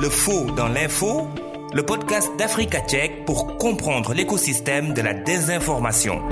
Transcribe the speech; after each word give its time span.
Le 0.00 0.08
faux 0.08 0.46
dans 0.56 0.68
l'info, 0.68 1.28
le 1.74 1.82
podcast 1.82 2.30
d'Africa 2.38 2.80
Tchèque 2.80 3.26
pour 3.26 3.58
comprendre 3.58 4.14
l'écosystème 4.14 4.94
de 4.94 5.02
la 5.02 5.12
désinformation. 5.12 6.22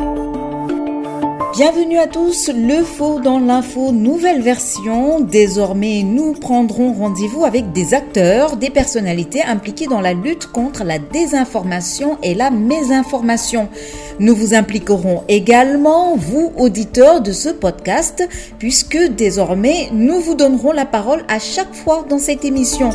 Bienvenue 1.52 1.98
à 1.98 2.06
tous, 2.06 2.48
le 2.48 2.82
faux 2.82 3.20
dans 3.20 3.38
l'info, 3.38 3.92
nouvelle 3.92 4.40
version. 4.40 5.20
Désormais, 5.20 6.02
nous 6.02 6.32
prendrons 6.32 6.94
rendez-vous 6.94 7.44
avec 7.44 7.72
des 7.72 7.92
acteurs, 7.92 8.56
des 8.56 8.70
personnalités 8.70 9.42
impliquées 9.42 9.86
dans 9.86 10.00
la 10.00 10.14
lutte 10.14 10.46
contre 10.46 10.82
la 10.82 10.98
désinformation 10.98 12.16
et 12.22 12.34
la 12.34 12.50
mésinformation. 12.50 13.68
Nous 14.18 14.34
vous 14.34 14.54
impliquerons 14.54 15.24
également, 15.28 16.16
vous, 16.16 16.52
auditeurs 16.56 17.20
de 17.20 17.32
ce 17.32 17.50
podcast, 17.50 18.26
puisque 18.58 18.98
désormais, 19.10 19.90
nous 19.92 20.20
vous 20.20 20.34
donnerons 20.34 20.72
la 20.72 20.86
parole 20.86 21.24
à 21.28 21.38
chaque 21.38 21.74
fois 21.74 22.06
dans 22.08 22.18
cette 22.18 22.46
émission. 22.46 22.88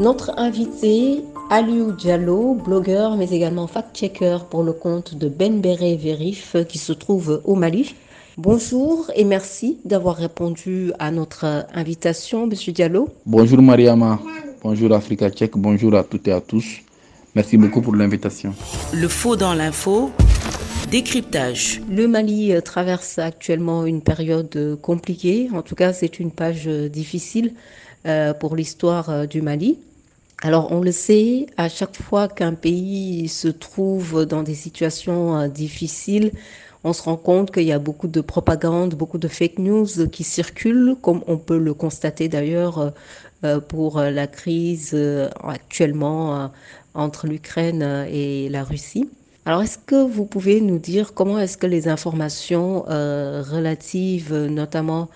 Notre 0.00 0.32
invité 0.38 1.22
Aliou 1.50 1.92
Diallo, 1.92 2.54
blogueur 2.54 3.18
mais 3.18 3.28
également 3.32 3.66
fact-checker 3.66 4.38
pour 4.48 4.62
le 4.62 4.72
compte 4.72 5.14
de 5.14 5.28
Ben 5.28 5.60
Beret 5.60 5.96
Verif 5.96 6.56
qui 6.66 6.78
se 6.78 6.94
trouve 6.94 7.42
au 7.44 7.54
Mali. 7.54 7.94
Bonjour 8.38 9.10
et 9.14 9.24
merci 9.24 9.76
d'avoir 9.84 10.16
répondu 10.16 10.90
à 10.98 11.10
notre 11.10 11.66
invitation, 11.74 12.46
Monsieur 12.46 12.72
Diallo. 12.72 13.10
Bonjour 13.26 13.60
Mariama, 13.60 14.18
bonjour 14.62 14.90
Africa 14.94 15.28
Tchèque, 15.28 15.58
bonjour 15.58 15.94
à 15.94 16.02
toutes 16.02 16.28
et 16.28 16.32
à 16.32 16.40
tous. 16.40 16.78
Merci 17.34 17.58
beaucoup 17.58 17.82
pour 17.82 17.94
l'invitation. 17.94 18.54
Le 18.94 19.06
faux 19.06 19.36
dans 19.36 19.52
l'info, 19.52 20.10
décryptage. 20.90 21.82
Le 21.90 22.08
Mali 22.08 22.54
euh, 22.54 22.62
traverse 22.62 23.18
actuellement 23.18 23.84
une 23.84 24.00
période 24.00 24.56
euh, 24.56 24.76
compliquée, 24.76 25.50
en 25.54 25.60
tout 25.60 25.74
cas 25.74 25.92
c'est 25.92 26.18
une 26.20 26.30
page 26.30 26.66
euh, 26.68 26.88
difficile 26.88 27.52
pour 28.40 28.56
l'histoire 28.56 29.28
du 29.28 29.42
Mali. 29.42 29.76
Alors 30.42 30.72
on 30.72 30.80
le 30.80 30.90
sait, 30.92 31.46
à 31.58 31.68
chaque 31.68 31.96
fois 31.96 32.26
qu'un 32.26 32.54
pays 32.54 33.28
se 33.28 33.48
trouve 33.48 34.24
dans 34.24 34.42
des 34.42 34.54
situations 34.54 35.36
euh, 35.38 35.48
difficiles, 35.48 36.32
on 36.82 36.94
se 36.94 37.02
rend 37.02 37.16
compte 37.18 37.50
qu'il 37.50 37.64
y 37.64 37.72
a 37.72 37.78
beaucoup 37.78 38.08
de 38.08 38.22
propagande, 38.22 38.94
beaucoup 38.94 39.18
de 39.18 39.28
fake 39.28 39.58
news 39.58 39.86
qui 40.10 40.24
circulent, 40.24 40.96
comme 41.02 41.22
on 41.26 41.36
peut 41.36 41.58
le 41.58 41.74
constater 41.74 42.28
d'ailleurs 42.28 42.78
euh, 42.78 42.90
euh, 43.44 43.60
pour 43.60 44.00
la 44.00 44.26
crise 44.26 44.96
actuellement 45.44 46.50
entre 46.94 47.26
l'Ukraine 47.26 48.06
et 48.10 48.48
la 48.48 48.64
Russie. 48.64 49.10
Alors 49.44 49.62
est-ce 49.62 49.76
que 49.76 50.02
vous 50.02 50.24
pouvez 50.24 50.62
nous 50.62 50.78
dire 50.78 51.12
comment 51.12 51.38
est-ce 51.38 51.58
que 51.58 51.66
les 51.66 51.86
informations 51.88 52.82
relatives 52.82 54.34
notamment 54.34 55.08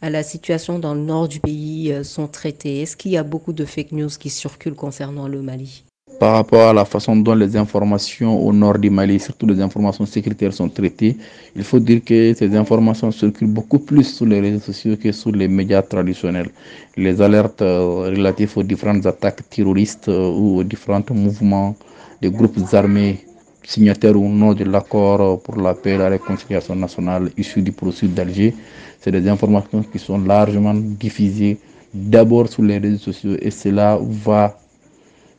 à 0.00 0.10
la 0.10 0.22
situation 0.22 0.78
dans 0.78 0.94
le 0.94 1.00
nord 1.00 1.28
du 1.28 1.40
pays 1.40 1.92
euh, 1.92 2.04
sont 2.04 2.28
traitées 2.28 2.82
Est-ce 2.82 2.96
qu'il 2.96 3.12
y 3.12 3.16
a 3.16 3.22
beaucoup 3.22 3.52
de 3.52 3.64
fake 3.64 3.92
news 3.92 4.10
qui 4.18 4.30
circulent 4.30 4.74
concernant 4.74 5.26
le 5.28 5.42
Mali? 5.42 5.84
Par 6.20 6.34
rapport 6.34 6.68
à 6.70 6.72
la 6.72 6.84
façon 6.84 7.14
dont 7.16 7.34
les 7.34 7.56
informations 7.56 8.44
au 8.44 8.52
nord 8.52 8.78
du 8.78 8.90
Mali, 8.90 9.20
surtout 9.20 9.46
les 9.46 9.60
informations 9.60 10.04
sécuritaires, 10.06 10.52
sont 10.52 10.68
traitées, 10.68 11.16
il 11.54 11.62
faut 11.62 11.78
dire 11.78 12.02
que 12.04 12.34
ces 12.34 12.56
informations 12.56 13.10
circulent 13.12 13.52
beaucoup 13.52 13.78
plus 13.78 14.16
sur 14.16 14.26
les 14.26 14.40
réseaux 14.40 14.60
sociaux 14.60 14.96
que 14.96 15.12
sur 15.12 15.30
les 15.30 15.46
médias 15.46 15.82
traditionnels. 15.82 16.50
Les 16.96 17.20
alertes 17.20 17.62
euh, 17.62 18.10
relatives 18.10 18.56
aux 18.56 18.62
différentes 18.64 19.06
attaques 19.06 19.48
terroristes 19.48 20.08
euh, 20.08 20.30
ou 20.30 20.58
aux 20.58 20.64
différents 20.64 21.04
mouvements 21.10 21.76
des 22.20 22.30
groupes 22.30 22.58
armés 22.72 23.24
signataires 23.72 24.16
ou 24.16 24.28
non 24.28 24.54
de 24.54 24.64
l'accord 24.64 25.40
pour 25.42 25.56
la 25.56 25.74
paix 25.74 25.94
et 25.96 25.98
la 25.98 26.08
réconciliation 26.08 26.74
nationale 26.74 27.30
issu 27.36 27.60
du 27.60 27.72
processus 27.72 28.10
d'Alger 28.10 28.54
c'est 29.00 29.12
des 29.12 29.28
informations 29.28 29.82
qui 29.82 29.98
sont 29.98 30.18
largement 30.34 30.74
diffusées 30.74 31.58
d'abord 31.92 32.48
sur 32.48 32.62
les 32.62 32.78
réseaux 32.78 33.04
sociaux 33.10 33.36
et 33.46 33.50
cela 33.50 33.98
va 34.00 34.58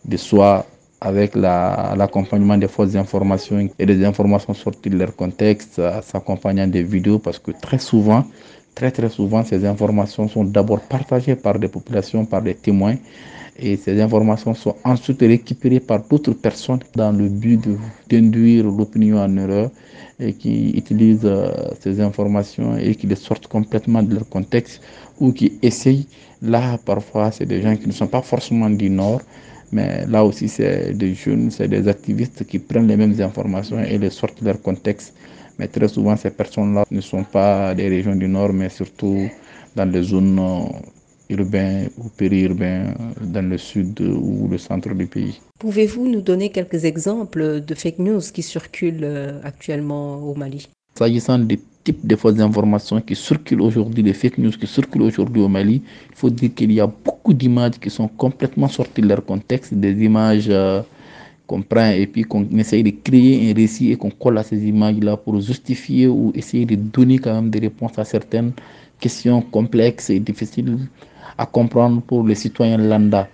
de 0.05 0.17
soi 0.17 0.65
avec 1.01 1.35
l'accompagnement 1.35 2.57
des 2.57 2.67
fausses 2.67 2.95
informations 2.95 3.67
et 3.79 3.85
des 3.85 4.03
informations 4.05 4.53
sorties 4.53 4.89
de 4.89 4.97
leur 4.97 5.15
contexte, 5.15 5.81
s'accompagnant 6.03 6.67
des 6.67 6.83
vidéos 6.83 7.19
parce 7.19 7.39
que 7.39 7.51
très 7.51 7.79
souvent, 7.79 8.25
très 8.75 8.91
très 8.91 9.09
souvent, 9.09 9.43
ces 9.43 9.65
informations 9.65 10.27
sont 10.27 10.43
d'abord 10.43 10.81
partagées 10.81 11.35
par 11.35 11.57
des 11.57 11.69
populations, 11.69 12.25
par 12.25 12.41
des 12.41 12.53
témoins 12.53 12.95
et 13.61 13.77
ces 13.77 13.99
informations 14.01 14.53
sont 14.53 14.75
ensuite 14.83 15.21
récupérées 15.21 15.79
par 15.79 15.99
d'autres 16.07 16.33
personnes 16.33 16.79
dans 16.95 17.11
le 17.11 17.27
but 17.27 17.59
d'induire 18.09 18.65
l'opinion 18.65 19.17
en 19.19 19.35
erreur 19.37 19.69
et 20.19 20.33
qui 20.33 20.71
utilisent 20.71 21.21
euh, 21.25 21.51
ces 21.79 22.01
informations 22.01 22.77
et 22.77 22.95
qui 22.95 23.07
les 23.07 23.15
sortent 23.15 23.47
complètement 23.47 24.03
de 24.03 24.15
leur 24.15 24.27
contexte 24.27 24.81
ou 25.19 25.31
qui 25.31 25.53
essayent. 25.61 26.07
Là, 26.41 26.77
parfois, 26.85 27.31
c'est 27.31 27.45
des 27.45 27.61
gens 27.61 27.75
qui 27.75 27.87
ne 27.87 27.91
sont 27.93 28.07
pas 28.07 28.21
forcément 28.21 28.69
du 28.69 28.89
Nord, 28.89 29.21
mais 29.71 30.05
là 30.07 30.23
aussi, 30.23 30.47
c'est 30.47 30.93
des 30.93 31.13
jeunes, 31.13 31.51
c'est 31.51 31.67
des 31.67 31.87
activistes 31.87 32.45
qui 32.45 32.59
prennent 32.59 32.87
les 32.87 32.97
mêmes 32.97 33.19
informations 33.21 33.79
et 33.79 33.97
les 33.97 34.09
sortent 34.09 34.41
de 34.41 34.47
leur 34.47 34.61
contexte. 34.61 35.13
Mais 35.57 35.67
très 35.67 35.89
souvent, 35.89 36.15
ces 36.15 36.29
personnes-là 36.31 36.85
ne 36.89 37.01
sont 37.01 37.23
pas 37.25 37.75
des 37.75 37.89
régions 37.89 38.15
du 38.15 38.27
Nord, 38.27 38.53
mais 38.53 38.69
surtout 38.69 39.29
dans 39.75 39.89
les 39.89 40.01
zones 40.03 40.39
euh, 40.39 40.98
urbains 41.29 41.85
ou 41.97 42.09
périurbains 42.09 42.93
dans 43.21 43.47
le 43.47 43.57
sud 43.57 43.99
ou 44.01 44.47
le 44.49 44.57
centre 44.57 44.93
du 44.93 45.05
pays. 45.05 45.39
Pouvez-vous 45.59 46.07
nous 46.07 46.21
donner 46.21 46.49
quelques 46.49 46.85
exemples 46.85 47.61
de 47.61 47.75
fake 47.75 47.99
news 47.99 48.21
qui 48.33 48.41
circulent 48.41 49.03
euh, 49.03 49.39
actuellement 49.43 50.17
au 50.17 50.33
Mali? 50.35 50.67
S'agissant 50.97 51.39
des 51.39 51.59
types 51.83 52.05
de 52.05 52.15
fausses 52.15 52.39
informations 52.39 52.99
qui 53.01 53.15
circulent 53.15 53.61
aujourd'hui, 53.61 54.03
des 54.03 54.13
fake 54.13 54.37
news 54.39 54.51
qui 54.51 54.67
circulent 54.67 55.03
aujourd'hui 55.03 55.41
au 55.41 55.47
Mali, 55.47 55.81
il 56.09 56.15
faut 56.15 56.29
dire 56.29 56.53
qu'il 56.53 56.71
y 56.71 56.79
a 56.79 56.87
beaucoup 56.87 57.33
d'images 57.33 57.79
qui 57.79 57.89
sont 57.89 58.07
complètement 58.07 58.67
sorties 58.67 59.01
de 59.01 59.07
leur 59.07 59.23
contexte, 59.23 59.73
des 59.73 59.93
images 60.03 60.47
euh, 60.49 60.81
qu'on 61.45 61.61
prend 61.61 61.89
et 61.91 62.07
puis 62.07 62.23
qu'on 62.23 62.45
essaye 62.57 62.83
de 62.83 62.93
créer 63.03 63.51
un 63.51 63.53
récit 63.53 63.91
et 63.91 63.95
qu'on 63.97 64.11
colle 64.11 64.37
à 64.37 64.43
ces 64.43 64.59
images-là 64.65 65.17
pour 65.17 65.39
justifier 65.41 66.07
ou 66.07 66.31
essayer 66.35 66.65
de 66.65 66.75
donner 66.75 67.17
quand 67.19 67.33
même 67.33 67.49
des 67.49 67.59
réponses 67.59 67.97
à 67.97 68.05
certaines 68.05 68.51
questions 68.99 69.41
complexes 69.41 70.09
et 70.09 70.19
difficiles 70.19 70.77
à 71.39 71.45
comprendre 71.45 72.01
pour 72.01 72.27
les 72.27 72.35
citoyens 72.35 72.77
lambda. 72.77 73.27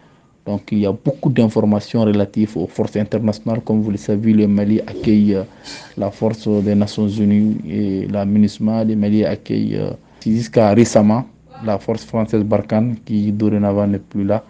Donc 0.45 0.61
il 0.71 0.79
y 0.79 0.85
a 0.85 0.91
beaucoup 0.91 1.29
d'informations 1.31 2.01
relatives 2.03 2.55
aux 2.55 2.67
forces 2.67 2.97
internationales. 2.97 3.61
Comme 3.65 3.81
vous 3.81 3.89
le 3.89 3.97
savez, 3.97 4.31
le 4.31 4.47
Mali 4.47 4.79
accueille 4.81 5.33
euh, 5.33 5.43
la 5.97 6.11
force 6.11 6.47
des 6.47 6.75
Nations 6.75 7.07
Unies 7.07 7.57
et 7.67 8.07
la 8.07 8.23
MINUSMA. 8.23 8.83
Le 8.83 8.95
Mali 8.95 9.25
accueille 9.25 9.75
euh, 9.77 9.89
jusqu'à 10.23 10.69
récemment 10.75 11.25
la 11.65 11.79
force 11.79 12.05
française 12.05 12.43
Barkhane 12.43 12.97
qui 13.05 13.31
dorénavant 13.31 13.87
n'est 13.87 13.97
plus 13.97 14.23
là. 14.23 14.43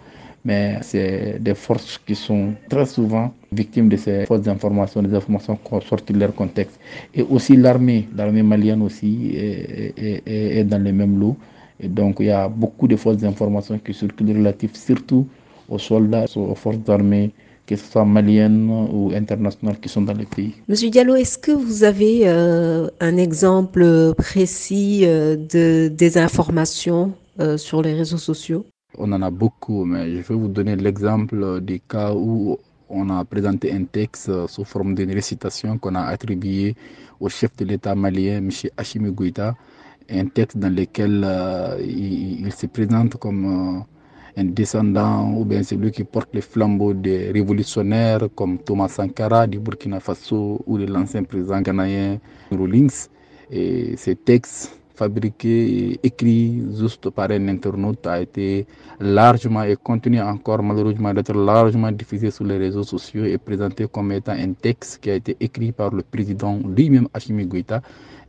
Mais 0.44 0.76
c'est 0.82 1.38
des 1.40 1.54
forces 1.54 1.98
qui 2.06 2.14
sont 2.14 2.52
très 2.68 2.84
souvent 2.84 3.32
victimes 3.50 3.88
de 3.88 3.96
ces 3.96 4.26
fausses 4.26 4.46
informations, 4.48 5.02
des 5.02 5.14
informations 5.14 5.58
sorties 5.88 6.12
de 6.12 6.18
leur 6.20 6.34
contexte. 6.34 6.78
Et 7.14 7.22
aussi 7.22 7.56
l'armée, 7.56 8.06
l'armée 8.14 8.42
malienne 8.42 8.82
aussi 8.82 9.30
est, 9.34 10.22
est 10.26 10.64
dans 10.64 10.78
les 10.82 10.92
mêmes 10.92 11.18
lots. 11.18 11.36
Et 11.80 11.88
donc, 11.88 12.16
il 12.20 12.26
y 12.26 12.30
a 12.30 12.48
beaucoup 12.48 12.88
de 12.88 12.96
fausses 12.96 13.22
informations 13.24 13.78
qui 13.78 13.92
circulent 13.92 14.36
relatives 14.36 14.74
surtout 14.76 15.26
aux 15.68 15.78
soldats, 15.78 16.24
aux 16.36 16.54
forces 16.54 16.88
armées, 16.88 17.32
que 17.66 17.76
ce 17.76 17.84
soit 17.90 18.04
maliennes 18.04 18.70
ou 18.70 19.10
internationales 19.14 19.78
qui 19.80 19.88
sont 19.88 20.02
dans 20.02 20.14
le 20.14 20.24
pays. 20.24 20.54
Monsieur 20.68 20.88
Diallo, 20.88 21.16
est-ce 21.16 21.36
que 21.36 21.50
vous 21.50 21.82
avez 21.84 22.22
euh, 22.24 22.88
un 23.00 23.16
exemple 23.16 24.14
précis 24.16 25.00
euh, 25.04 25.36
de 25.36 25.88
désinformation 25.88 27.12
euh, 27.40 27.56
sur 27.56 27.82
les 27.82 27.94
réseaux 27.94 28.18
sociaux? 28.18 28.64
On 28.96 29.12
en 29.12 29.20
a 29.20 29.30
beaucoup, 29.30 29.84
mais 29.84 30.10
je 30.12 30.22
vais 30.22 30.34
vous 30.34 30.48
donner 30.48 30.76
l'exemple 30.76 31.60
des 31.60 31.80
cas 31.80 32.14
où 32.14 32.56
on 32.88 33.10
a 33.10 33.24
présenté 33.24 33.72
un 33.72 33.84
texte 33.84 34.30
sous 34.46 34.64
forme 34.64 34.94
d'une 34.94 35.12
récitation 35.12 35.76
qu'on 35.76 35.96
a 35.96 36.02
attribué 36.02 36.76
au 37.18 37.28
chef 37.28 37.54
de 37.56 37.64
l'État 37.64 37.94
malien, 37.94 38.36
M. 38.38 38.50
Hachimi 38.76 39.10
Gouita, 39.10 39.54
un 40.10 40.26
texte 40.26 40.58
dans 40.58 40.74
lequel 40.74 41.22
euh, 41.24 41.76
il, 41.80 42.52
se 42.52 42.66
présente 42.66 43.16
comme 43.16 43.84
euh, 44.36 44.40
un 44.40 44.44
descendant 44.44 45.32
ou 45.32 45.44
bien 45.44 45.62
celui 45.62 45.90
qui 45.90 46.04
porte 46.04 46.28
les 46.32 46.40
flambeaux 46.40 46.94
des 46.94 47.30
révolutionnaires 47.30 48.28
comme 48.34 48.58
Thomas 48.58 48.88
Sankara 48.88 49.46
du 49.46 49.58
Burkina 49.58 50.00
Faso 50.00 50.62
ou 50.66 50.78
de 50.78 50.86
l'ancien 50.86 51.24
président 51.24 51.60
ghanéen 51.60 52.18
Rawlings. 52.50 53.08
Et 53.50 53.96
ce 53.96 54.10
texte 54.10 54.78
fabriqué 54.96 55.92
et 55.92 56.00
écrit 56.02 56.62
juste 56.78 57.10
par 57.10 57.30
un 57.30 57.48
internaute 57.48 58.06
a 58.06 58.20
été 58.20 58.66
largement 58.98 59.62
et 59.62 59.76
continue 59.76 60.20
encore 60.20 60.62
malheureusement 60.62 61.12
d'être 61.14 61.34
largement 61.34 61.92
diffusé 61.92 62.30
sur 62.30 62.44
les 62.44 62.56
réseaux 62.56 62.82
sociaux 62.84 63.24
et 63.24 63.38
présenté 63.38 63.86
comme 63.86 64.12
étant 64.12 64.32
un 64.32 64.52
texte 64.52 65.02
qui 65.02 65.10
a 65.10 65.14
été 65.16 65.36
écrit 65.40 65.72
par 65.72 65.90
le 65.90 66.02
président 66.02 66.58
lui-même 66.66 67.08
Hachimi 67.14 67.46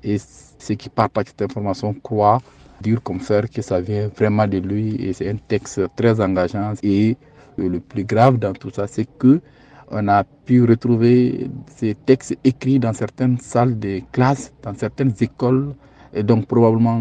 et 0.03 0.17
ceux 0.59 0.75
qui 0.75 0.89
partagent 0.89 1.27
cette 1.27 1.41
information 1.41 1.93
croient, 1.93 2.39
dur 2.81 3.01
comme 3.03 3.19
fer, 3.19 3.49
que 3.49 3.61
ça 3.61 3.81
vient 3.81 4.07
vraiment 4.09 4.47
de 4.47 4.57
lui. 4.59 4.95
Et 4.95 5.13
c'est 5.13 5.29
un 5.29 5.35
texte 5.35 5.81
très 5.95 6.19
engageant. 6.21 6.73
Et 6.83 7.17
le 7.57 7.79
plus 7.79 8.03
grave 8.03 8.37
dans 8.37 8.53
tout 8.53 8.69
ça, 8.69 8.87
c'est 8.87 9.07
que 9.17 9.41
on 9.89 10.07
a 10.09 10.23
pu 10.23 10.63
retrouver 10.65 11.49
ces 11.67 11.95
textes 11.95 12.37
écrits 12.43 12.77
dans 12.77 12.93
certaines 12.93 13.37
salles 13.39 13.79
de 13.79 14.01
classe, 14.11 14.51
dans 14.61 14.73
certaines 14.75 15.13
écoles, 15.21 15.73
et 16.17 16.23
donc 16.23 16.47
probablement 16.47 16.99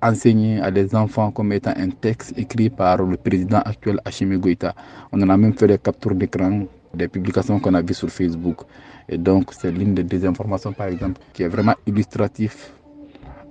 enseigné 0.00 0.60
à 0.60 0.70
des 0.70 0.94
enfants 0.94 1.30
comme 1.32 1.52
étant 1.52 1.74
un 1.76 1.90
texte 1.90 2.32
écrit 2.38 2.70
par 2.70 3.02
le 3.02 3.16
président 3.16 3.58
actuel 3.64 4.00
Hachimi 4.04 4.38
Goïta. 4.38 4.74
On 5.12 5.20
en 5.22 5.28
a 5.28 5.36
même 5.36 5.54
fait 5.54 5.66
des 5.66 5.78
captures 5.78 6.14
d'écran 6.14 6.62
des 6.94 7.08
publications 7.08 7.58
qu'on 7.60 7.74
a 7.74 7.82
vues 7.82 7.94
sur 7.94 8.08
Facebook. 8.08 8.62
Et 9.08 9.18
donc, 9.18 9.52
c'est 9.52 9.70
l'une 9.70 9.94
des 9.94 10.04
désinformations, 10.04 10.72
par 10.72 10.86
exemple, 10.86 11.20
qui 11.32 11.42
est 11.42 11.48
vraiment 11.48 11.74
illustratif 11.86 12.72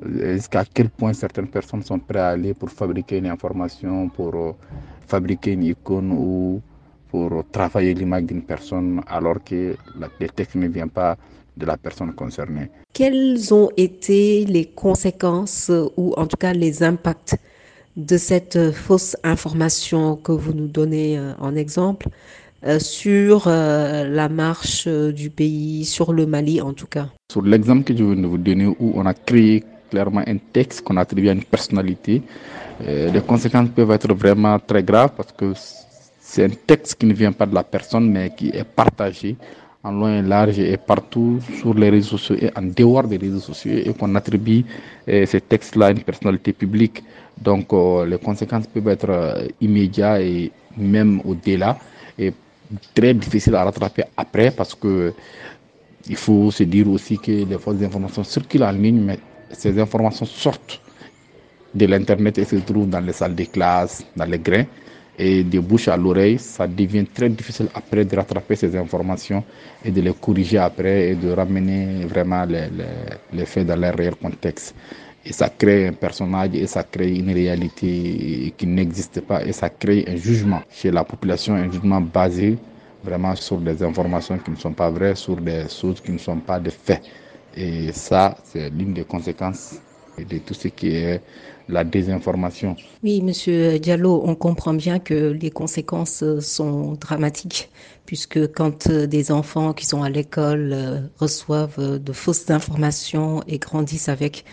jusqu'à 0.02 0.64
quel 0.66 0.90
point 0.90 1.14
certaines 1.14 1.48
personnes 1.48 1.84
sont 1.84 2.00
prêtes 2.00 2.18
à 2.22 2.30
aller 2.30 2.54
pour 2.54 2.70
fabriquer 2.70 3.18
une 3.18 3.28
information, 3.28 4.10
pour 4.10 4.36
euh, 4.36 4.52
fabriquer 5.08 5.52
une 5.54 5.64
icône 5.64 6.12
ou 6.12 6.62
pour 7.10 7.44
travailler 7.52 7.94
l'image 7.94 8.24
d'une 8.24 8.42
personne 8.42 9.02
alors 9.08 9.42
que 9.44 9.76
le 10.00 10.28
texte 10.30 10.56
ne 10.56 10.68
vient 10.68 10.88
pas 10.88 11.16
de 11.58 11.66
la 11.66 11.78
personne 11.78 12.14
concernée. 12.14 12.70
Quelles 12.94 13.54
ont 13.54 13.70
été 13.78 14.46
les 14.46 14.66
conséquences 14.66 15.72
ou 15.98 16.14
en 16.18 16.28
tout 16.28 16.38
cas 16.38 16.54
les 16.54 16.84
impacts 16.84 17.38
de 17.96 18.18
cette 18.18 18.72
fausse 18.72 19.16
information 19.24 20.18
que 20.18 20.32
vous 20.32 20.54
nous 20.54 20.68
donnez 20.68 21.18
euh, 21.18 21.34
en 21.40 21.56
exemple 21.56 22.10
euh, 22.66 22.80
sur 22.80 23.48
la 23.48 24.28
marche 24.28 24.88
du 24.88 25.30
pays, 25.30 25.86
sur 25.86 26.12
le 26.12 26.26
Mali 26.26 26.62
en 26.62 26.74
tout 26.74 26.88
cas? 26.88 27.08
Sur 27.32 27.42
l'exemple 27.44 27.84
que 27.84 27.96
je 27.96 28.04
viens 28.04 28.22
de 28.22 28.28
vous 28.28 28.38
donner 28.38 28.66
où 28.68 28.94
on 28.96 29.06
a 29.06 29.14
créé 29.14 29.64
clairement 29.90 30.24
un 30.26 30.38
texte 30.52 30.82
qu'on 30.82 30.98
attribue 30.98 31.30
à 31.30 31.34
une 31.34 31.44
personnalité, 31.44 32.22
les 32.86 33.22
conséquences 33.26 33.70
peuvent 33.70 33.92
être 33.92 34.14
vraiment 34.14 34.60
très 34.60 34.84
graves 34.84 35.12
parce 35.16 35.32
que 35.32 35.54
c'est 36.36 36.44
un 36.44 36.50
texte 36.68 36.96
qui 36.96 37.06
ne 37.06 37.14
vient 37.14 37.32
pas 37.32 37.46
de 37.46 37.54
la 37.56 37.64
personne, 37.64 38.12
mais 38.12 38.34
qui 38.36 38.50
est 38.50 38.66
partagé 38.66 39.38
en 39.86 39.92
loin 39.92 40.20
et 40.20 40.22
large 40.24 40.60
et 40.60 40.78
partout 40.78 41.40
sur 41.60 41.74
les 41.76 41.90
réseaux 41.92 42.18
sociaux 42.18 42.38
et 42.42 42.50
en 42.58 42.64
dehors 42.64 43.04
des 43.08 43.18
réseaux 43.18 43.40
sociaux 43.40 43.72
et 43.86 43.94
qu'on 43.94 44.14
attribue 44.16 44.66
euh, 45.08 45.26
ces 45.28 45.42
textes-là 45.42 45.86
à 45.88 45.92
une 45.92 46.02
personnalité 46.02 46.54
publique. 46.54 47.04
Donc 47.40 47.72
euh, 47.72 48.06
les 48.06 48.18
conséquences 48.18 48.66
peuvent 48.68 48.88
être 48.88 49.10
euh, 49.10 49.48
immédiates 49.62 50.22
et 50.22 50.52
même 50.76 51.22
au-delà 51.24 51.78
et 52.18 52.34
très 52.96 53.14
difficiles 53.14 53.56
à 53.56 53.64
rattraper 53.64 54.04
après 54.18 54.50
parce 54.52 54.74
que 54.74 55.14
il 56.10 56.16
faut 56.16 56.50
se 56.52 56.64
dire 56.64 56.90
aussi 56.90 57.18
que 57.18 57.32
les 57.32 57.58
fausses 57.58 57.82
informations 57.82 58.24
circulent 58.24 58.64
en 58.64 58.72
ligne, 58.72 59.02
mais 59.02 59.20
ces 59.52 59.80
informations 59.80 60.26
sortent 60.26 60.80
de 61.74 61.86
l'Internet 61.86 62.38
et 62.38 62.46
se 62.46 62.56
trouvent 62.58 62.90
dans 62.90 63.00
les 63.00 63.14
salles 63.14 63.36
de 63.36 63.44
classe, 63.46 64.04
dans 64.16 64.26
les 64.26 64.40
grains 64.40 64.66
et 65.18 65.44
de 65.44 65.60
bouche 65.60 65.88
à 65.88 65.98
l'oreille, 65.98 66.38
ça 66.40 66.68
devient 66.68 67.06
très 67.06 67.30
difficile 67.30 67.68
après 67.74 68.04
de 68.06 68.16
rattraper 68.16 68.56
ces 68.56 68.76
informations 68.76 69.44
et 69.84 69.92
de 69.92 70.02
les 70.02 70.14
corriger 70.14 70.58
après 70.58 71.10
et 71.12 71.16
de 71.16 71.32
ramener 71.32 72.06
vraiment 72.06 72.44
les, 72.46 72.68
les, 72.70 72.86
les 73.34 73.46
faits 73.46 73.66
dans 73.68 73.76
leur 73.80 73.96
réel 73.96 74.16
contexte. 74.16 74.76
Et 75.26 75.34
ça 75.34 75.50
crée 75.50 75.88
un 75.88 75.94
personnage 75.94 76.50
et 76.54 76.68
ça 76.68 76.84
crée 76.84 77.16
une 77.16 77.32
réalité 77.34 78.54
qui 78.58 78.68
n'existe 78.68 79.22
pas 79.22 79.44
et 79.44 79.54
ça 79.54 79.70
crée 79.70 80.06
un 80.08 80.16
jugement 80.16 80.62
chez 80.70 80.92
la 80.92 81.04
population, 81.04 81.56
un 81.56 81.72
jugement 81.72 82.02
basé 82.02 82.58
vraiment 83.04 83.36
sur 83.36 83.58
des 83.58 83.82
informations 83.84 84.38
qui 84.38 84.52
ne 84.52 84.56
sont 84.56 84.74
pas 84.74 84.90
vraies, 84.90 85.16
sur 85.16 85.38
des 85.38 85.66
choses 85.70 86.02
qui 86.02 86.12
ne 86.12 86.18
sont 86.18 86.38
pas 86.38 86.60
des 86.60 86.72
faits. 86.72 87.02
Et 87.56 87.92
ça, 87.94 88.36
c'est 88.44 88.70
l'une 88.70 88.94
des 88.94 89.04
conséquences 89.06 89.76
de 90.18 90.38
tout 90.40 90.54
ce 90.54 90.68
qui 90.70 90.90
est 90.96 91.22
la 91.70 91.84
désinformation. 91.84 92.76
Oui, 93.04 93.22
Monsieur 93.22 93.80
Diallo, 93.80 94.22
on 94.26 94.36
comprend 94.36 94.74
bien 94.74 95.00
que 95.00 95.32
les 95.32 95.52
conséquences 95.52 96.24
sont 96.40 96.94
dramatiques, 96.94 97.70
puisque 98.06 98.52
quand 98.54 98.90
des 98.90 99.32
enfants 99.32 99.74
qui 99.74 99.86
sont 99.86 100.04
à 100.04 100.10
l'école 100.10 101.10
reçoivent 101.18 102.00
de 102.00 102.14
fausses 102.14 102.50
informations 102.50 103.42
et 103.48 103.58
grandissent 103.58 104.10
avec, 104.10 104.46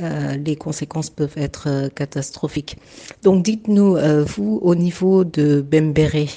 euh, 0.00 0.36
les 0.36 0.56
conséquences 0.56 1.10
peuvent 1.10 1.36
être 1.36 1.88
catastrophiques. 1.94 2.78
Donc 3.22 3.44
dites-nous, 3.44 3.96
euh, 3.96 4.24
vous, 4.24 4.58
au 4.62 4.74
niveau 4.74 5.22
de 5.24 5.60
Bembéré, 5.60 6.28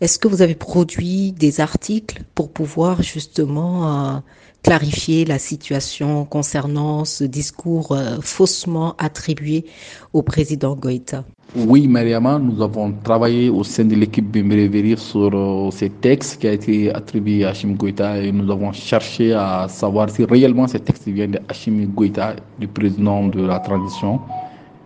est-ce 0.00 0.18
que 0.18 0.28
vous 0.28 0.42
avez 0.42 0.54
produit 0.54 1.32
des 1.32 1.60
articles 1.60 2.22
pour 2.34 2.52
pouvoir 2.52 3.02
justement 3.02 4.16
euh, 4.16 4.18
clarifier 4.62 5.24
la 5.24 5.38
situation 5.38 6.24
concernant 6.24 7.04
ce 7.04 7.24
discours 7.24 7.92
euh, 7.92 8.18
faussement 8.20 8.94
attribué 8.98 9.64
au 10.12 10.22
président 10.22 10.74
Goïta 10.74 11.24
Oui, 11.56 11.86
Mariama, 11.86 12.38
nous 12.38 12.60
avons 12.62 12.92
travaillé 13.04 13.48
au 13.50 13.62
sein 13.64 13.84
de 13.84 13.94
l'équipe 13.94 14.30
Bembereverir 14.30 14.98
sur 14.98 15.30
euh, 15.32 15.70
ces 15.70 15.90
textes 15.90 16.40
qui 16.40 16.48
a 16.48 16.52
été 16.52 16.92
attribué 16.92 17.44
à 17.44 17.50
Hachim 17.50 17.74
Goïta 17.74 18.18
et 18.18 18.32
nous 18.32 18.50
avons 18.50 18.72
cherché 18.72 19.32
à 19.32 19.66
savoir 19.68 20.10
si 20.10 20.24
réellement 20.24 20.66
ces 20.66 20.80
textes 20.80 21.08
viennent 21.08 21.32
de 21.32 21.40
Hachim 21.48 21.86
Goïta, 21.94 22.34
du 22.58 22.68
président 22.68 23.28
de 23.28 23.42
la 23.46 23.60
transition. 23.60 24.20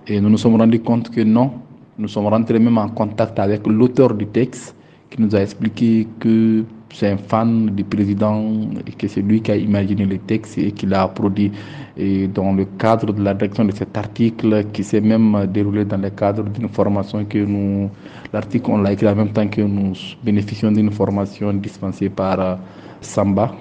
Et 0.07 0.21
nous 0.21 0.29
nous 0.31 0.39
sommes 0.39 0.57
rendus 0.57 0.81
compte 0.81 1.11
que 1.11 1.21
non. 1.23 1.53
Nous 1.99 2.09
sommes 2.09 2.27
rentrés 2.27 2.59
même 2.59 2.79
en 2.79 2.89
contact 2.89 3.39
avec 3.39 3.67
l'auteur 3.67 4.15
du 4.15 4.27
texte 4.27 4.75
qui 5.11 5.21
nous 5.21 5.35
a 5.37 5.41
expliqué 5.41 6.09
que 6.19 6.65
c'est 6.93 7.09
un 7.11 7.17
fan 7.17 7.71
du 7.71 7.85
président 7.85 8.45
et 8.87 8.93
que 8.93 9.09
c'est 9.09 9.23
lui 9.23 9.41
qui 9.41 9.51
a 9.51 9.57
imaginé 9.57 10.05
le 10.05 10.19
texte 10.19 10.59
et 10.59 10.73
qui 10.73 10.87
l'a 10.87 11.09
produit. 11.09 11.51
Et 11.97 12.29
dans 12.29 12.53
le 12.53 12.65
cadre 12.79 13.13
de 13.13 13.23
la 13.23 13.35
direction 13.35 13.65
de 13.65 13.73
cet 13.73 13.97
article, 13.97 14.67
qui 14.73 14.85
s'est 14.85 15.01
même 15.01 15.47
déroulé 15.47 15.85
dans 15.85 15.97
le 15.97 16.11
cadre 16.11 16.45
d'une 16.45 16.69
formation 16.69 17.25
que 17.25 17.39
nous, 17.39 17.91
l'article, 18.33 18.71
on 18.71 18.79
l'a 18.79 18.93
écrit 18.93 19.09
en 19.09 19.15
même 19.17 19.31
temps 19.31 19.49
que 19.49 19.63
nous 19.63 19.93
bénéficions 20.23 20.71
d'une 20.71 20.91
formation 20.91 21.53
dispensée 21.55 22.09
par 22.11 22.59
Samba, 23.01 23.55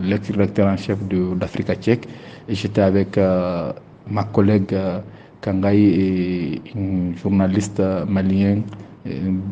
l'ex-directeur 0.00 0.68
en 0.68 0.76
chef 0.76 0.98
d'Africa 1.08 1.74
Tchèque. 1.74 2.06
Et 2.48 2.54
j'étais 2.54 2.82
avec 2.82 3.18
euh, 3.18 3.72
ma 4.08 4.24
collègue 4.24 4.72
euh, 4.72 5.00
Kangaï 5.40 5.84
et 5.84 6.62
une 6.74 7.14
journaliste 7.16 7.82
malien, 8.08 8.60
euh, 9.06 9.10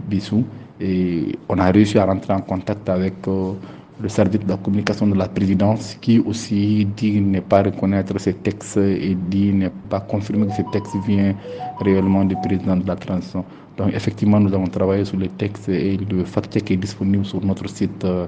Bissou. 0.09 0.45
Et 0.81 1.39
on 1.49 1.59
a 1.59 1.71
réussi 1.71 1.99
à 1.99 2.05
rentrer 2.05 2.33
en 2.33 2.41
contact 2.41 2.89
avec 2.89 3.27
euh, 3.29 3.53
le 4.01 4.09
service 4.09 4.41
de 4.41 4.49
la 4.49 4.57
communication 4.57 5.07
de 5.07 5.15
la 5.15 5.29
présidence 5.29 5.95
qui 6.01 6.19
aussi 6.19 6.85
dit 6.85 7.21
ne 7.21 7.41
pas 7.41 7.63
reconnaître 7.63 8.19
ces 8.19 8.35
textes 8.35 8.77
et 8.79 9.15
dit 9.15 9.53
ne 9.53 9.69
pas 9.69 10.01
confirmer 10.01 10.47
que 10.49 10.53
ce 10.53 10.63
texte 10.63 10.97
vient 10.97 11.35
réellement 11.81 12.25
du 12.25 12.37
président 12.37 12.77
de 12.77 12.87
la 12.87 12.97
transition. 12.97 13.45
Donc 13.77 13.93
effectivement, 13.93 14.39
nous 14.39 14.55
avons 14.55 14.67
travaillé 14.67 15.05
sur 15.05 15.17
les 15.17 15.29
textes 15.29 15.69
et 15.69 15.97
le 15.97 16.25
fact-check 16.25 16.71
est 16.71 16.77
disponible 16.77 17.25
sur 17.25 17.45
notre 17.45 17.69
site 17.69 18.05
euh, 18.05 18.27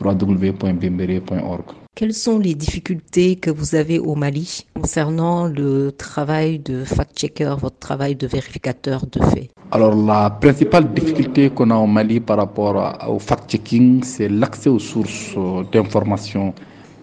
www.bimbere.org. 0.00 1.64
Quelles 1.96 2.12
sont 2.14 2.38
les 2.40 2.54
difficultés 2.54 3.36
que 3.36 3.50
vous 3.50 3.76
avez 3.76 4.00
au 4.00 4.16
Mali 4.16 4.66
concernant 4.74 5.46
le 5.46 5.92
travail 5.92 6.58
de 6.58 6.84
fact-checker, 6.84 7.54
votre 7.60 7.78
travail 7.78 8.16
de 8.16 8.26
vérificateur 8.26 9.06
de 9.06 9.20
faits? 9.26 9.50
Alors 9.70 9.94
la 9.94 10.30
principale 10.30 10.92
difficulté 10.92 11.50
qu'on 11.50 11.70
a 11.70 11.76
au 11.76 11.86
Mali 11.86 12.18
par 12.20 12.38
rapport 12.38 12.98
au 13.08 13.18
fact-checking, 13.18 14.02
c'est 14.02 14.28
l'accès 14.28 14.70
aux 14.70 14.80
sources 14.80 15.36
d'information. 15.72 16.52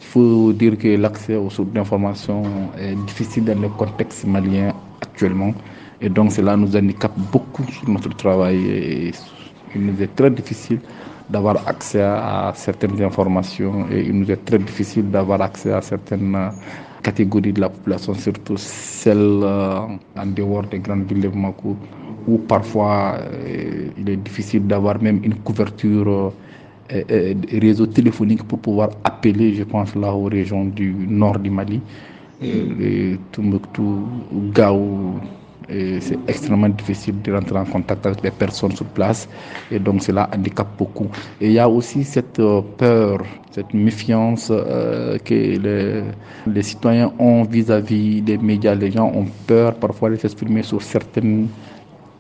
Il 0.01 0.07
faut 0.07 0.51
dire 0.51 0.77
que 0.77 0.89
l'accès 0.97 1.35
aux 1.35 1.49
sources 1.49 1.71
d'information 1.71 2.43
est 2.77 2.95
difficile 3.05 3.45
dans 3.45 3.59
le 3.61 3.69
contexte 3.69 4.25
malien 4.25 4.73
actuellement. 5.01 5.53
Et 6.01 6.09
donc 6.09 6.31
cela 6.31 6.57
nous 6.57 6.75
handicape 6.75 7.17
beaucoup 7.31 7.63
sur 7.71 7.87
notre 7.89 8.09
travail. 8.15 8.57
Et 8.67 9.11
il 9.75 9.85
nous 9.85 10.01
est 10.01 10.15
très 10.15 10.31
difficile 10.31 10.79
d'avoir 11.29 11.65
accès 11.67 12.01
à 12.01 12.51
certaines 12.55 13.01
informations 13.01 13.85
et 13.89 14.01
il 14.01 14.19
nous 14.19 14.29
est 14.31 14.43
très 14.43 14.57
difficile 14.59 15.09
d'avoir 15.09 15.41
accès 15.41 15.71
à 15.71 15.81
certaines 15.81 16.37
catégories 17.03 17.53
de 17.53 17.61
la 17.61 17.69
population, 17.69 18.13
surtout 18.13 18.57
celles 18.57 19.41
en 19.43 20.25
dehors 20.35 20.63
des 20.63 20.79
grandes 20.79 21.05
villes 21.07 21.21
de 21.21 21.27
Bamako, 21.29 21.77
où 22.27 22.37
parfois 22.39 23.17
il 23.97 24.09
est 24.09 24.17
difficile 24.17 24.67
d'avoir 24.67 25.01
même 25.01 25.21
une 25.23 25.35
couverture 25.35 26.33
réseau 26.89 27.85
téléphonique 27.85 28.43
pour 28.43 28.59
pouvoir 28.59 28.89
appeler, 29.05 29.53
je 29.55 29.63
pense 29.63 29.95
là 29.95 30.13
aux 30.13 30.25
régions 30.25 30.65
du 30.65 30.93
nord 31.07 31.39
du 31.39 31.49
Mali, 31.49 31.79
Tombouctou, 33.31 34.05
Gao, 34.53 35.15
c'est 35.69 36.17
extrêmement 36.27 36.69
difficile 36.69 37.21
de 37.21 37.31
rentrer 37.33 37.57
en 37.57 37.65
contact 37.65 38.05
avec 38.05 38.21
les 38.23 38.31
personnes 38.31 38.71
sur 38.75 38.85
place 38.85 39.29
et 39.71 39.79
donc 39.79 40.03
cela 40.03 40.29
handicape 40.33 40.69
beaucoup. 40.77 41.07
Et 41.39 41.47
il 41.47 41.53
y 41.53 41.59
a 41.59 41.69
aussi 41.69 42.03
cette 42.03 42.41
peur, 42.77 43.19
cette 43.51 43.73
méfiance 43.73 44.47
euh, 44.51 45.17
que 45.19 45.33
les, 45.33 46.03
les, 46.47 46.63
citoyens 46.63 47.13
ont 47.19 47.43
vis-à-vis 47.43 48.21
des 48.21 48.37
médias. 48.37 48.75
Les 48.75 48.91
gens 48.91 49.11
ont 49.13 49.27
peur 49.47 49.75
parfois 49.75 50.09
de 50.09 50.15
s'exprimer 50.15 50.63
sur 50.63 50.81
certaines 50.81 51.47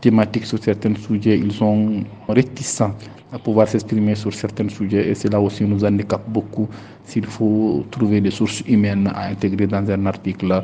thématiques, 0.01 0.45
sur 0.45 0.61
certains 0.61 0.95
sujets. 0.95 1.37
Ils 1.37 1.51
sont 1.51 2.03
réticents 2.29 2.93
à 3.33 3.39
pouvoir 3.39 3.67
s'exprimer 3.67 4.15
sur 4.15 4.33
certains 4.33 4.67
sujets 4.69 5.09
et 5.09 5.15
cela 5.15 5.39
aussi 5.39 5.63
nous 5.63 5.83
handicape 5.85 6.27
beaucoup 6.27 6.67
s'il 7.05 7.25
faut 7.25 7.83
trouver 7.91 8.21
des 8.21 8.31
sources 8.31 8.61
humaines 8.67 9.11
à 9.13 9.27
intégrer 9.27 9.67
dans 9.67 9.89
un 9.89 10.05
article 10.05 10.61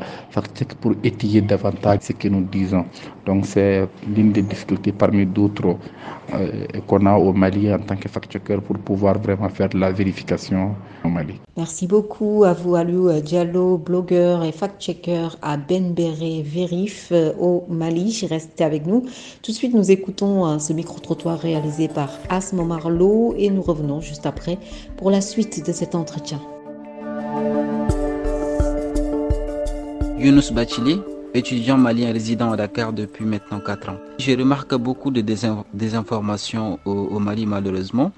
pour 0.81 0.93
étayer 1.03 1.41
davantage 1.41 1.99
ce 2.01 2.13
que 2.13 2.27
nous 2.27 2.41
disons. 2.41 2.85
Donc 3.25 3.45
c'est 3.45 3.87
l'une 4.15 4.31
des 4.31 4.41
difficultés 4.41 4.91
parmi 4.91 5.25
d'autres 5.25 5.77
euh, 6.33 6.65
qu'on 6.87 7.05
a 7.05 7.15
au 7.17 7.33
Mali 7.33 7.73
en 7.73 7.79
tant 7.79 7.95
que 7.95 8.07
fact-checker 8.09 8.57
pour 8.65 8.77
pouvoir 8.77 9.19
vraiment 9.19 9.49
faire 9.49 9.69
de 9.69 9.77
la 9.77 9.91
vérification 9.91 10.75
au 11.03 11.09
Mali. 11.09 11.35
Merci 11.55 11.87
beaucoup 11.87 12.43
à 12.43 12.53
vous, 12.53 12.75
Alou 12.75 13.11
Diallo, 13.21 13.77
blogueur 13.77 14.43
et 14.43 14.51
fact-checker 14.51 15.27
à 15.41 15.57
Benbéré 15.57 16.41
Vérif 16.43 17.09
euh, 17.11 17.33
au 17.39 17.65
Mali. 17.69 18.25
Restez 18.29 18.63
avec 18.63 18.85
nous. 18.85 19.01
Tout 19.41 19.51
de 19.51 19.55
suite, 19.55 19.73
nous 19.73 19.89
écoutons 19.89 20.45
euh, 20.45 20.59
ce 20.59 20.73
micro-trottoir 20.73 21.39
réalisé 21.39 21.87
par 21.87 22.09
Asmo 22.29 22.63
Marlowe 22.63 23.33
et 23.37 23.49
nous 23.49 23.61
revenons 23.61 24.01
juste 24.01 24.25
après 24.25 24.57
pour 24.97 25.11
la 25.11 25.21
suite 25.21 25.65
de 25.65 25.71
cet 25.71 25.95
entretien. 25.95 26.26
Younous 30.27 30.51
Bachili, 30.51 30.99
étudiant 31.33 31.77
malien 31.77 32.11
résident 32.11 32.51
à 32.51 32.57
Dakar 32.57 32.91
depuis 32.91 33.23
maintenant 33.23 33.59
4 33.59 33.89
ans. 33.89 33.97
Je 34.19 34.31
remarque 34.31 34.75
beaucoup 34.75 35.09
de 35.09 35.21
désinformations 35.21 36.79
au, 36.85 37.19
Mali 37.19 37.45
malheureusement. 37.45 38.11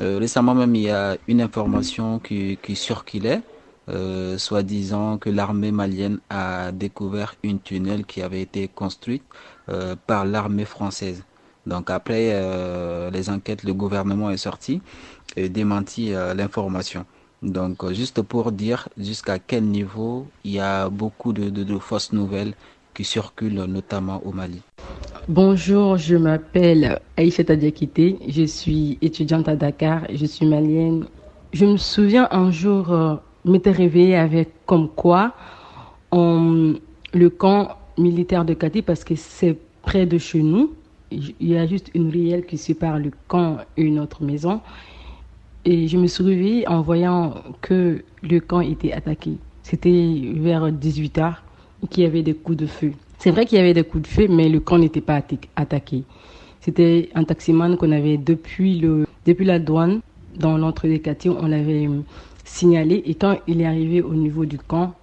Euh, 0.00 0.18
récemment 0.18 0.54
même, 0.54 0.74
il 0.74 0.82
y 0.82 0.90
a 0.90 1.16
une 1.28 1.40
information 1.40 2.18
qui, 2.18 2.58
qui 2.62 2.76
circulait, 2.76 3.40
euh, 3.88 4.36
soi-disant 4.36 5.16
que 5.16 5.30
l'armée 5.30 5.70
malienne 5.70 6.18
a 6.28 6.72
découvert 6.72 7.34
une 7.42 7.60
tunnel 7.60 8.04
qui 8.04 8.20
avait 8.20 8.42
été 8.42 8.68
construite 8.68 9.22
euh, 9.68 9.94
par 10.06 10.26
l'armée 10.26 10.64
française. 10.64 11.22
Donc 11.66 11.88
après 11.88 12.38
les 13.10 13.30
enquêtes, 13.30 13.62
le 13.62 13.72
gouvernement 13.72 14.30
est 14.30 14.36
sorti 14.36 14.82
et 15.34 15.48
démenti 15.48 16.10
l'information. 16.10 17.06
Donc, 17.42 17.84
euh, 17.84 17.92
juste 17.92 18.22
pour 18.22 18.52
dire 18.52 18.88
jusqu'à 18.96 19.38
quel 19.38 19.64
niveau 19.64 20.26
il 20.44 20.52
y 20.52 20.60
a 20.60 20.88
beaucoup 20.88 21.32
de, 21.32 21.78
fausses 21.78 22.12
nouvelles 22.12 22.54
qui 22.94 23.04
circulent, 23.04 23.64
notamment 23.64 24.22
au 24.24 24.32
Mali. 24.32 24.62
Bonjour, 25.28 25.96
je 25.96 26.16
m'appelle 26.16 27.00
Aïcha 27.16 27.42
Diakité, 27.42 28.18
je 28.28 28.44
suis 28.44 28.98
étudiante 29.02 29.48
à 29.48 29.56
Dakar, 29.56 30.02
je 30.12 30.26
suis 30.26 30.46
malienne. 30.46 31.06
Je 31.52 31.66
me 31.66 31.76
souviens 31.76 32.28
un 32.30 32.50
jour, 32.50 32.92
euh, 32.92 33.16
m'étais 33.44 33.70
réveillée 33.70 34.16
avec 34.16 34.50
comme 34.66 34.88
quoi 34.88 35.34
le 36.12 37.28
camp 37.28 37.76
militaire 37.98 38.44
de 38.44 38.54
Kati, 38.54 38.82
parce 38.82 39.04
que 39.04 39.14
c'est 39.16 39.56
près 39.82 40.06
de 40.06 40.18
chez 40.18 40.42
nous, 40.42 40.74
il 41.10 41.34
y 41.40 41.56
a 41.56 41.66
juste 41.66 41.90
une 41.94 42.10
ruelle 42.10 42.44
qui 42.46 42.58
sépare 42.58 42.98
le 42.98 43.10
camp 43.28 43.58
et 43.76 43.82
une 43.82 44.00
autre 44.00 44.22
maison. 44.22 44.60
Et 45.64 45.88
je 45.88 45.96
me 45.96 46.06
suis 46.06 46.22
réveillée 46.22 46.68
en 46.68 46.82
voyant 46.82 47.34
que 47.62 48.02
le 48.22 48.40
camp 48.40 48.60
était 48.60 48.92
attaqué. 48.92 49.38
C'était 49.62 50.20
vers 50.34 50.70
18h 50.70 51.36
qu'il 51.90 52.04
y 52.04 52.06
avait 52.06 52.22
des 52.22 52.34
coups 52.34 52.58
de 52.58 52.66
feu. 52.66 52.92
C'est 53.18 53.30
vrai 53.30 53.46
qu'il 53.46 53.56
y 53.56 53.60
avait 53.60 53.72
des 53.72 53.84
coups 53.84 54.02
de 54.02 54.08
feu, 54.08 54.26
mais 54.28 54.48
le 54.50 54.60
camp 54.60 54.76
n'était 54.78 55.00
pas 55.00 55.22
attaqué. 55.56 56.04
C'était 56.60 57.08
un 57.14 57.24
taximan 57.24 57.76
qu'on 57.76 57.92
avait 57.92 58.18
depuis, 58.18 58.78
le, 58.78 59.06
depuis 59.26 59.46
la 59.46 59.58
douane, 59.58 60.00
dans 60.36 60.58
l'entre 60.58 60.86
des 60.86 61.00
quartiers, 61.00 61.30
on 61.30 61.46
l'avait 61.46 61.86
euh, 61.86 62.00
signalé. 62.44 63.02
Et 63.06 63.14
quand 63.14 63.38
il 63.46 63.60
est 63.60 63.66
arrivé 63.66 64.02
au 64.02 64.14
niveau 64.14 64.44
du 64.44 64.58
camp, 64.58 64.94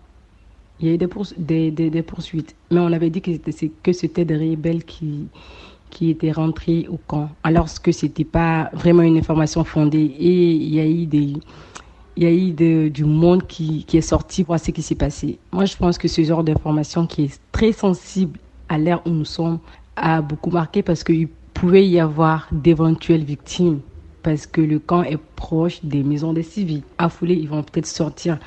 il 0.79 0.87
y 0.87 0.91
a 0.91 0.93
eu 0.93 0.97
des, 0.97 1.71
des, 1.71 1.89
des 1.89 2.01
poursuites. 2.01 2.55
Mais 2.69 2.79
on 2.79 2.91
avait 2.91 3.09
dit 3.09 3.21
que 3.21 3.91
c'était 3.93 4.25
des 4.25 4.35
rebelles 4.35 4.83
qui, 4.83 5.27
qui 5.91 6.09
étaient 6.09 6.31
rentrés 6.31 6.87
au 6.89 6.97
camp, 6.97 7.29
alors 7.43 7.67
que 7.83 7.91
ce 7.91 8.07
n'était 8.07 8.23
pas 8.23 8.71
vraiment 8.73 9.03
une 9.03 9.17
information 9.17 9.63
fondée. 9.63 10.15
Et 10.17 10.51
il 10.51 10.73
y 10.73 10.79
a 10.79 10.85
eu, 10.87 11.05
des, 11.05 11.33
y 12.17 12.25
a 12.25 12.31
eu 12.31 12.89
du 12.89 13.05
monde 13.05 13.45
qui, 13.45 13.83
qui 13.85 13.97
est 13.97 14.01
sorti 14.01 14.43
pour 14.43 14.53
voir 14.53 14.59
ce 14.59 14.71
qui 14.71 14.81
s'est 14.81 14.95
passé. 14.95 15.37
Moi, 15.51 15.65
je 15.65 15.77
pense 15.77 15.99
que 15.99 16.07
ce 16.07 16.23
genre 16.23 16.43
d'information 16.43 17.05
qui 17.05 17.25
est 17.25 17.39
très 17.51 17.71
sensible 17.71 18.39
à 18.69 18.79
l'ère 18.79 19.05
où 19.05 19.09
nous 19.11 19.25
sommes 19.25 19.59
a 19.95 20.21
beaucoup 20.21 20.49
marqué 20.49 20.81
parce 20.81 21.03
qu'il 21.03 21.27
pouvait 21.53 21.87
y 21.87 21.99
avoir 21.99 22.47
d'éventuelles 22.51 23.23
victimes 23.23 23.81
parce 24.23 24.47
que 24.47 24.61
le 24.61 24.79
camp 24.79 25.03
est 25.03 25.19
proche 25.35 25.83
des 25.83 26.03
maisons 26.03 26.33
des 26.33 26.43
civils. 26.43 26.83
Affolés, 26.97 27.35
ils 27.35 27.49
vont 27.49 27.63
peut-être 27.63 27.87
sortir 27.87 28.37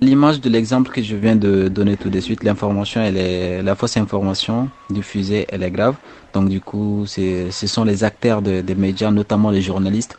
L'image 0.00 0.40
de 0.40 0.48
l'exemple 0.48 0.90
que 0.92 1.02
je 1.02 1.16
viens 1.16 1.36
de 1.36 1.68
donner 1.68 1.96
tout 1.96 2.10
de 2.10 2.20
suite, 2.20 2.44
l'information, 2.44 3.00
elle 3.00 3.16
est, 3.16 3.62
la 3.62 3.74
fausse 3.74 3.96
information 3.96 4.68
diffusée, 4.88 5.46
elle 5.48 5.62
est 5.62 5.70
grave. 5.70 5.96
Donc 6.32 6.48
du 6.48 6.60
coup, 6.60 7.04
ce 7.06 7.50
sont 7.50 7.84
les 7.84 8.04
acteurs 8.04 8.40
des 8.42 8.74
médias, 8.74 9.10
notamment 9.10 9.50
les 9.50 9.62
journalistes, 9.62 10.16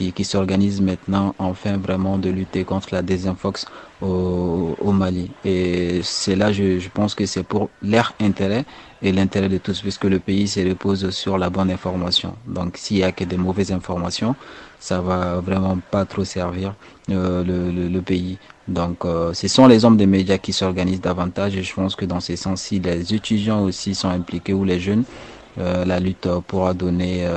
qui, 0.00 0.12
qui 0.12 0.24
s'organisent 0.24 0.80
maintenant 0.80 1.34
enfin 1.38 1.76
vraiment 1.76 2.16
de 2.16 2.30
lutter 2.30 2.64
contre 2.64 2.88
la 2.92 3.02
désinfox 3.02 3.66
au, 4.00 4.74
au 4.80 4.92
Mali. 4.92 5.30
Et 5.44 6.00
c'est 6.02 6.36
là, 6.36 6.52
je, 6.52 6.78
je 6.78 6.88
pense 6.88 7.14
que 7.14 7.26
c'est 7.26 7.42
pour 7.42 7.68
leur 7.82 8.14
intérêt 8.18 8.64
et 9.02 9.12
l'intérêt 9.12 9.50
de 9.50 9.58
tous, 9.58 9.82
puisque 9.82 10.04
le 10.04 10.18
pays 10.18 10.48
se 10.48 10.60
repose 10.66 11.10
sur 11.10 11.36
la 11.36 11.50
bonne 11.50 11.70
information. 11.70 12.34
Donc 12.46 12.78
s'il 12.78 12.96
y 12.98 13.02
a 13.02 13.12
que 13.12 13.24
des 13.24 13.36
mauvaises 13.36 13.72
informations, 13.72 14.34
ça 14.78 15.02
va 15.02 15.40
vraiment 15.40 15.78
pas 15.90 16.06
trop 16.06 16.24
servir 16.24 16.74
euh, 17.10 17.44
le, 17.44 17.88
le, 17.88 18.00
pays. 18.00 18.38
Donc 18.68 19.04
euh, 19.04 19.34
ce 19.34 19.48
sont 19.48 19.66
les 19.66 19.84
hommes 19.84 19.98
des 19.98 20.06
médias 20.06 20.38
qui 20.38 20.54
s'organisent 20.54 21.02
davantage 21.02 21.56
et 21.56 21.62
je 21.62 21.74
pense 21.74 21.94
que 21.94 22.06
dans 22.06 22.20
ce 22.20 22.36
sens, 22.36 22.62
si 22.62 22.78
les 22.80 23.12
étudiants 23.14 23.62
aussi 23.64 23.94
sont 23.94 24.08
impliqués 24.08 24.54
ou 24.54 24.64
les 24.64 24.80
jeunes, 24.80 25.04
euh, 25.58 25.84
la 25.84 26.00
lutte 26.00 26.26
pourra 26.46 26.72
donner, 26.72 27.28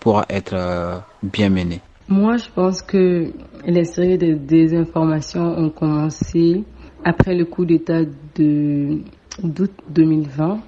pourra 0.00 0.26
être 0.28 1.02
bien 1.22 1.48
menée. 1.48 1.80
Moi, 2.08 2.36
je 2.36 2.50
pense 2.54 2.82
que 2.82 3.32
les 3.66 3.84
séries 3.84 4.18
de 4.18 4.34
désinformation 4.34 5.40
ont 5.40 5.70
commencé 5.70 6.64
après 7.02 7.34
le 7.34 7.46
coup 7.46 7.64
d'État 7.64 8.02
de 8.34 8.98
d'août 9.42 9.72
2020 9.88 10.60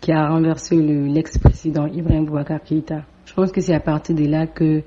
qui 0.00 0.12
a 0.12 0.28
renversé 0.28 0.76
l'ex-président 0.76 1.86
Ibrahim 1.86 2.24
Boubacar 2.24 2.62
Keïta. 2.62 3.02
Je 3.26 3.34
pense 3.34 3.52
que 3.52 3.60
c'est 3.60 3.74
à 3.74 3.80
partir 3.80 4.14
de 4.16 4.24
là 4.24 4.46
que 4.46 4.82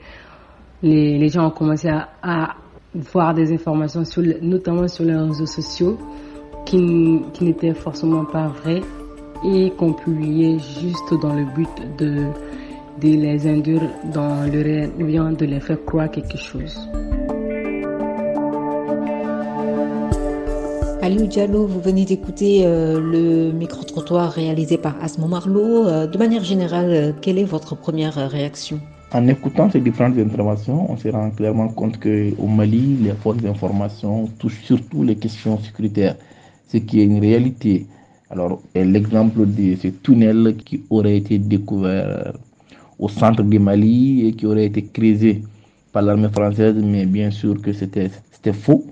les, 0.82 1.18
les 1.18 1.28
gens 1.30 1.48
ont 1.48 1.52
commencé 1.52 1.88
à, 1.88 2.56
voir 2.94 3.36
des 3.36 3.54
informations, 3.54 4.04
sur, 4.06 4.24
notamment 4.42 4.88
sur 4.88 5.06
les 5.06 5.16
réseaux 5.16 5.46
sociaux, 5.46 5.98
qui, 6.66 7.22
qui 7.34 7.44
n'étaient 7.44 7.76
forcément 7.76 8.26
pas 8.26 8.48
vraies 8.48 8.82
et 9.46 9.72
qu'on 9.78 9.94
publiait 9.94 10.58
juste 10.58 11.14
dans 11.22 11.36
le 11.36 11.46
but 11.54 11.70
de, 11.98 12.28
de 13.02 13.10
les 13.10 13.48
induire 13.48 13.90
dans 14.14 14.44
le 14.52 14.62
réel 14.62 14.92
ou 15.00 15.06
bien 15.06 15.32
de 15.32 15.46
les 15.46 15.60
faire 15.60 15.84
croire 15.86 16.12
quelque 16.12 16.38
chose. 16.38 16.76
Aliou 21.02 21.28
Diallo, 21.28 21.66
vous 21.66 21.80
venez 21.80 22.04
d'écouter 22.04 22.66
euh, 22.66 23.00
le 23.00 23.54
micro-trottoir 23.54 24.32
réalisé 24.32 24.78
par 24.78 24.96
Asmo 25.02 25.28
Marlowe. 25.28 25.88
Euh, 25.88 26.08
de 26.08 26.18
manière 26.18 26.44
générale, 26.44 26.90
euh, 26.90 27.12
quelle 27.22 27.38
est 27.38 27.46
votre 27.46 27.76
première 27.76 28.16
réaction? 28.30 28.82
En 29.14 29.28
écoutant 29.28 29.72
ces 29.72 29.80
différentes 29.80 30.18
informations, 30.18 30.92
on 30.92 30.98
se 30.98 31.08
rend 31.08 31.32
clairement 31.32 31.70
compte 31.70 32.00
qu'au 32.00 32.48
Mali, 32.48 32.98
les 33.02 33.14
forces 33.14 33.38
d'information 33.38 34.30
touchent 34.38 34.62
surtout 34.64 35.04
les 35.04 35.16
questions 35.16 35.58
sécuritaires, 35.60 36.16
ce 36.68 36.78
qui 36.78 37.00
est 37.00 37.06
une 37.06 37.20
réalité. 37.20 37.88
Alors, 38.30 38.62
l'exemple 38.76 39.48
de 39.48 39.76
ce 39.82 39.88
tunnel 39.88 40.58
qui 40.64 40.84
aurait 40.92 41.18
été 41.18 41.40
découvert 41.40 42.34
au 43.00 43.08
centre 43.08 43.44
du 43.44 43.60
Mali 43.60 44.28
et 44.28 44.34
qui 44.34 44.46
aurait 44.46 44.66
été 44.66 44.84
creusé 44.84 45.42
par 45.92 46.04
l'armée 46.04 46.30
française, 46.30 46.76
mais 46.84 47.06
bien 47.06 47.32
sûr 47.32 47.60
que 47.62 47.72
c'était 47.74 48.12
faux 48.54 48.86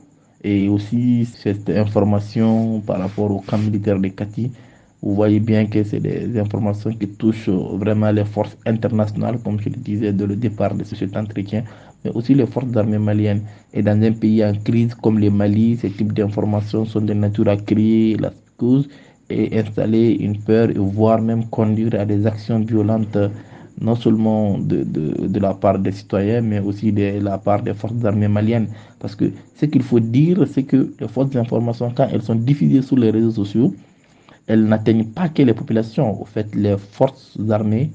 et 0.44 0.70
aussi 0.70 1.26
cette 1.26 1.70
information 1.70 2.80
par 2.82 3.00
rapport 3.00 3.30
au 3.32 3.42
camp 3.42 3.58
militaire 3.58 4.00
de 4.00 4.08
Kati. 4.08 4.52
Vous 5.02 5.14
voyez 5.14 5.40
bien 5.40 5.66
que 5.68 5.84
c'est 5.84 6.00
des 6.00 6.40
informations 6.40 6.92
qui 6.92 7.08
touchent 7.08 7.50
vraiment 7.50 8.12
les 8.12 8.26
forces 8.26 8.58
internationales, 8.66 9.38
comme 9.44 9.60
je 9.60 9.70
le 9.70 9.76
disais 9.76 10.12
dès 10.14 10.26
le 10.26 10.36
départ 10.36 10.74
de 10.74 10.84
cet 10.84 11.16
entretien, 11.16 11.64
mais 12.04 12.12
aussi 12.12 12.34
les 12.34 12.48
forces 12.48 12.76
armées 12.76 12.98
maliennes. 12.98 13.44
Et 13.74 13.84
dans 13.84 14.02
un 14.02 14.12
pays 14.14 14.44
en 14.44 14.54
crise 14.54 14.96
comme 14.96 15.20
le 15.20 15.30
Mali, 15.30 15.78
ce 15.78 15.88
type 15.88 16.14
d'informations 16.14 16.86
sont 16.86 17.02
de 17.02 17.14
nature 17.14 17.48
à 17.48 17.58
créer 17.58 18.18
la 18.18 18.32
cause 18.58 18.88
et 19.30 19.60
installer 19.60 20.14
une 20.20 20.38
peur, 20.40 20.70
voire 20.76 21.22
même 21.22 21.46
conduire 21.50 21.94
à 22.00 22.06
des 22.06 22.26
actions 22.26 22.60
violentes 22.60 23.18
non 23.80 23.96
seulement 23.96 24.58
de, 24.58 24.84
de, 24.84 25.40
la 25.40 25.54
part 25.54 25.80
des 25.80 25.92
citoyens, 25.92 26.42
mais 26.42 26.60
aussi 26.60 26.92
de 26.92 27.20
la 27.20 27.38
part 27.38 27.62
des 27.62 27.74
forces 27.74 28.04
armées 28.04 28.28
maliennes. 28.28 28.70
Parce 29.00 29.16
que 29.16 29.32
ce 29.56 29.66
qu'il 29.66 29.84
faut 29.84 30.00
dire, 30.00 30.46
c'est 30.52 30.64
que 30.64 30.94
les 31.00 31.08
forces 31.08 31.30
d'information, 31.30 31.92
quand 31.96 32.08
elles 32.12 32.24
sont 32.24 32.36
diffusées 32.36 32.82
sur 32.82 32.98
les 32.98 33.12
réseaux 33.12 33.32
sociaux, 33.32 33.74
elles 34.48 34.64
n'atteignent 34.64 35.06
pas 35.06 35.30
que 35.30 35.44
les 35.44 35.54
populations. 35.54 36.20
Au 36.22 36.26
fait, 36.26 36.54
les 36.56 36.76
forces 36.78 37.38
armées, 37.50 37.92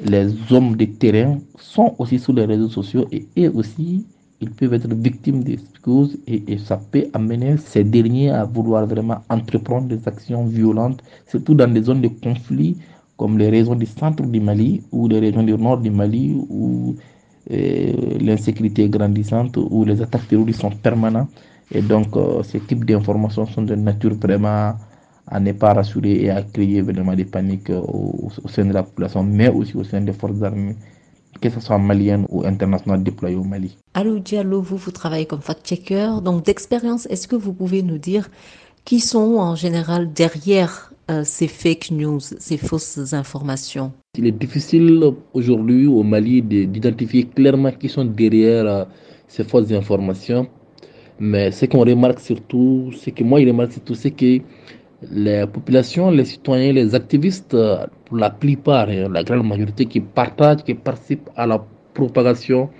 les 0.00 0.28
hommes 0.50 0.76
de 0.76 0.84
terrain 0.86 1.38
sont 1.58 1.94
aussi 1.98 2.18
sur 2.18 2.32
les 2.32 2.44
réseaux 2.44 2.68
sociaux 2.70 3.06
et 3.12 3.26
eux 3.38 3.52
aussi, 3.54 4.06
ils 4.40 4.50
peuvent 4.50 4.74
être 4.74 4.94
victimes 4.94 5.42
des 5.42 5.58
causes 5.82 6.16
et, 6.28 6.44
et, 6.46 6.58
ça 6.58 6.76
peut 6.76 7.06
amener 7.12 7.56
ces 7.56 7.82
derniers 7.82 8.30
à 8.30 8.44
vouloir 8.44 8.86
vraiment 8.86 9.18
entreprendre 9.28 9.88
des 9.88 10.06
actions 10.06 10.44
violentes, 10.44 11.02
surtout 11.26 11.54
dans 11.54 11.68
des 11.72 11.82
zones 11.82 12.00
de 12.00 12.08
conflit 12.08 12.76
comme 13.18 13.36
les 13.36 13.50
régions 13.50 13.74
du 13.74 13.84
centre 13.86 14.22
du 14.22 14.40
Mali 14.40 14.82
ou 14.92 15.08
les 15.08 15.18
régions 15.18 15.42
du 15.42 15.52
nord 15.54 15.78
du 15.78 15.90
Mali 15.90 16.34
où 16.48 16.94
euh, 17.50 17.92
l'insécurité 18.20 18.88
grandissante, 18.88 19.56
où 19.58 19.84
les 19.84 20.00
attaques 20.00 20.28
terroristes 20.28 20.60
sont 20.60 20.70
permanentes. 20.70 21.28
Et 21.70 21.82
donc, 21.82 22.16
euh, 22.16 22.42
ces 22.42 22.60
types 22.60 22.84
d'informations 22.86 23.44
sont 23.46 23.62
de 23.62 23.74
nature 23.74 24.14
vraiment 24.14 24.74
à 25.26 25.40
ne 25.40 25.52
pas 25.52 25.74
rassurer 25.74 26.22
et 26.24 26.30
à 26.30 26.42
créer 26.42 26.80
vraiment 26.80 27.14
des 27.14 27.26
paniques 27.26 27.70
au, 27.70 28.30
au 28.42 28.48
sein 28.48 28.64
de 28.64 28.72
la 28.72 28.82
population, 28.82 29.22
mais 29.22 29.48
aussi 29.48 29.76
au 29.76 29.84
sein 29.84 30.00
des 30.00 30.12
forces 30.14 30.40
armées 30.42 30.76
que 31.40 31.50
ce 31.50 31.60
soit 31.60 31.78
malienne 31.78 32.26
ou 32.30 32.44
internationale 32.44 33.02
déployée 33.02 33.36
au 33.36 33.44
Mali. 33.44 33.76
Allô 33.94 34.18
Diallo, 34.18 34.60
vous, 34.60 34.76
vous 34.76 34.90
travaillez 34.90 35.26
comme 35.26 35.40
fact-checker. 35.40 36.20
Donc 36.22 36.44
d'expérience, 36.44 37.06
est-ce 37.06 37.28
que 37.28 37.36
vous 37.36 37.52
pouvez 37.52 37.82
nous 37.82 37.98
dire 37.98 38.28
qui 38.84 39.00
sont 39.00 39.36
en 39.36 39.54
général 39.54 40.12
derrière 40.12 40.87
euh, 41.10 41.22
ces 41.24 41.48
fake 41.48 41.90
news, 41.90 42.20
ces 42.20 42.58
fausses 42.58 43.12
informations 43.14 43.92
Il 44.16 44.26
est 44.26 44.32
difficile 44.32 45.02
aujourd'hui 45.32 45.86
au 45.86 46.02
Mali 46.02 46.42
d'identifier 46.42 47.24
clairement 47.24 47.72
qui 47.72 47.88
sont 47.88 48.04
derrière 48.04 48.66
euh, 48.66 48.84
ces 49.26 49.44
fausses 49.44 49.72
informations. 49.72 50.46
Mais 51.18 51.50
ce 51.50 51.64
qu'on 51.66 51.80
remarque 51.80 52.20
surtout, 52.20 52.90
c'est 52.96 53.10
que 53.10 53.24
moi, 53.24 53.40
je 53.40 53.46
remarque 53.48 53.72
surtout, 53.72 53.94
c'est 53.94 54.10
que 54.10 54.40
les 55.10 55.46
populations, 55.46 56.10
les 56.10 56.24
citoyens, 56.24 56.72
les 56.72 56.94
activistes, 56.94 57.54
euh, 57.54 57.86
pour 58.04 58.18
la 58.18 58.30
plupart, 58.30 58.88
hein, 58.88 59.08
la 59.10 59.24
grande 59.24 59.46
majorité 59.46 59.86
qui 59.86 60.00
partagent, 60.00 60.62
qui 60.64 60.74
participent 60.74 61.30
à 61.36 61.46
la 61.46 61.64
propagation 61.94 62.70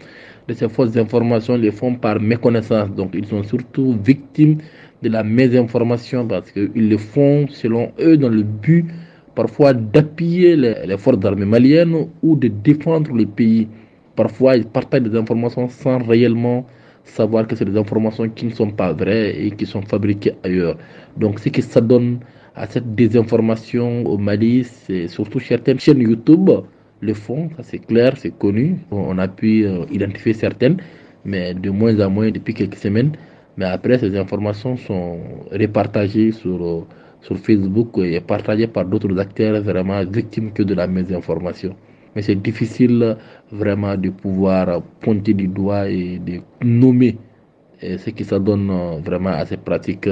de 0.48 0.54
ces 0.54 0.68
fausses 0.68 0.96
informations, 0.96 1.56
les 1.56 1.70
font 1.70 1.94
par 1.94 2.18
méconnaissance. 2.20 2.90
Donc, 2.90 3.10
ils 3.14 3.26
sont 3.26 3.42
surtout 3.42 3.96
victimes 4.02 4.56
de 5.02 5.10
la 5.10 5.22
mésinformation 5.22 6.26
parce 6.26 6.50
qu'ils 6.50 6.88
le 6.88 6.96
font, 6.96 7.46
selon 7.48 7.92
eux, 8.00 8.16
dans 8.16 8.30
le 8.30 8.42
but 8.42 8.86
parfois 9.34 9.72
d'appuyer 9.72 10.56
les, 10.56 10.98
forces 10.98 11.24
armées 11.24 11.44
maliennes 11.44 12.08
ou 12.22 12.34
de 12.34 12.48
défendre 12.48 13.12
le 13.12 13.26
pays. 13.26 13.68
Parfois, 14.16 14.56
ils 14.56 14.64
partagent 14.64 15.02
des 15.02 15.16
informations 15.16 15.68
sans 15.68 15.98
réellement 15.98 16.66
savoir 17.04 17.46
que 17.46 17.54
c'est 17.54 17.64
des 17.64 17.78
informations 17.78 18.28
qui 18.28 18.46
ne 18.46 18.50
sont 18.50 18.70
pas 18.70 18.92
vraies 18.92 19.36
et 19.40 19.50
qui 19.52 19.64
sont 19.66 19.82
fabriquées 19.82 20.34
ailleurs. 20.42 20.76
Donc, 21.16 21.38
ce 21.38 21.50
que 21.50 21.62
ça 21.62 21.80
donne 21.80 22.18
à 22.56 22.66
cette 22.66 22.94
désinformation 22.94 24.04
au 24.06 24.18
Mali, 24.18 24.64
c'est 24.64 25.06
surtout 25.06 25.38
certaines 25.38 25.78
chaînes 25.78 26.00
YouTube 26.00 26.50
le 27.00 27.14
font, 27.14 27.50
ça 27.56 27.62
c'est 27.62 27.78
clair, 27.78 28.16
c'est 28.16 28.36
connu. 28.36 28.78
On 28.90 29.18
a 29.18 29.28
pu 29.28 29.64
euh, 29.66 29.84
identifier 29.90 30.32
certaines, 30.32 30.78
mais 31.24 31.54
de 31.54 31.70
moins 31.70 31.98
en 32.00 32.10
moins 32.10 32.30
depuis 32.30 32.54
quelques 32.54 32.76
semaines. 32.76 33.12
Mais 33.56 33.66
après, 33.66 33.98
ces 33.98 34.16
informations 34.16 34.76
sont 34.76 35.18
repartagées 35.52 36.32
sur, 36.32 36.64
euh, 36.64 36.86
sur 37.20 37.36
Facebook 37.38 37.98
et 37.98 38.20
partagées 38.20 38.66
par 38.68 38.84
d'autres 38.84 39.18
acteurs 39.18 39.60
vraiment 39.62 40.04
victimes 40.04 40.52
que 40.52 40.62
de 40.62 40.74
la 40.74 40.86
mésinformation. 40.86 41.74
Mais 42.14 42.22
c'est 42.22 42.36
difficile 42.36 43.16
vraiment 43.50 43.96
de 43.96 44.10
pouvoir 44.10 44.82
pointer 45.00 45.34
du 45.34 45.48
doigt 45.48 45.88
et 45.88 46.18
de 46.18 46.40
nommer 46.64 47.16
ce 47.80 48.10
qui 48.10 48.24
ça 48.24 48.38
donne 48.38 48.70
euh, 48.70 49.00
vraiment 49.00 49.30
à 49.30 49.44
ces 49.46 49.56
pratiques 49.56 50.08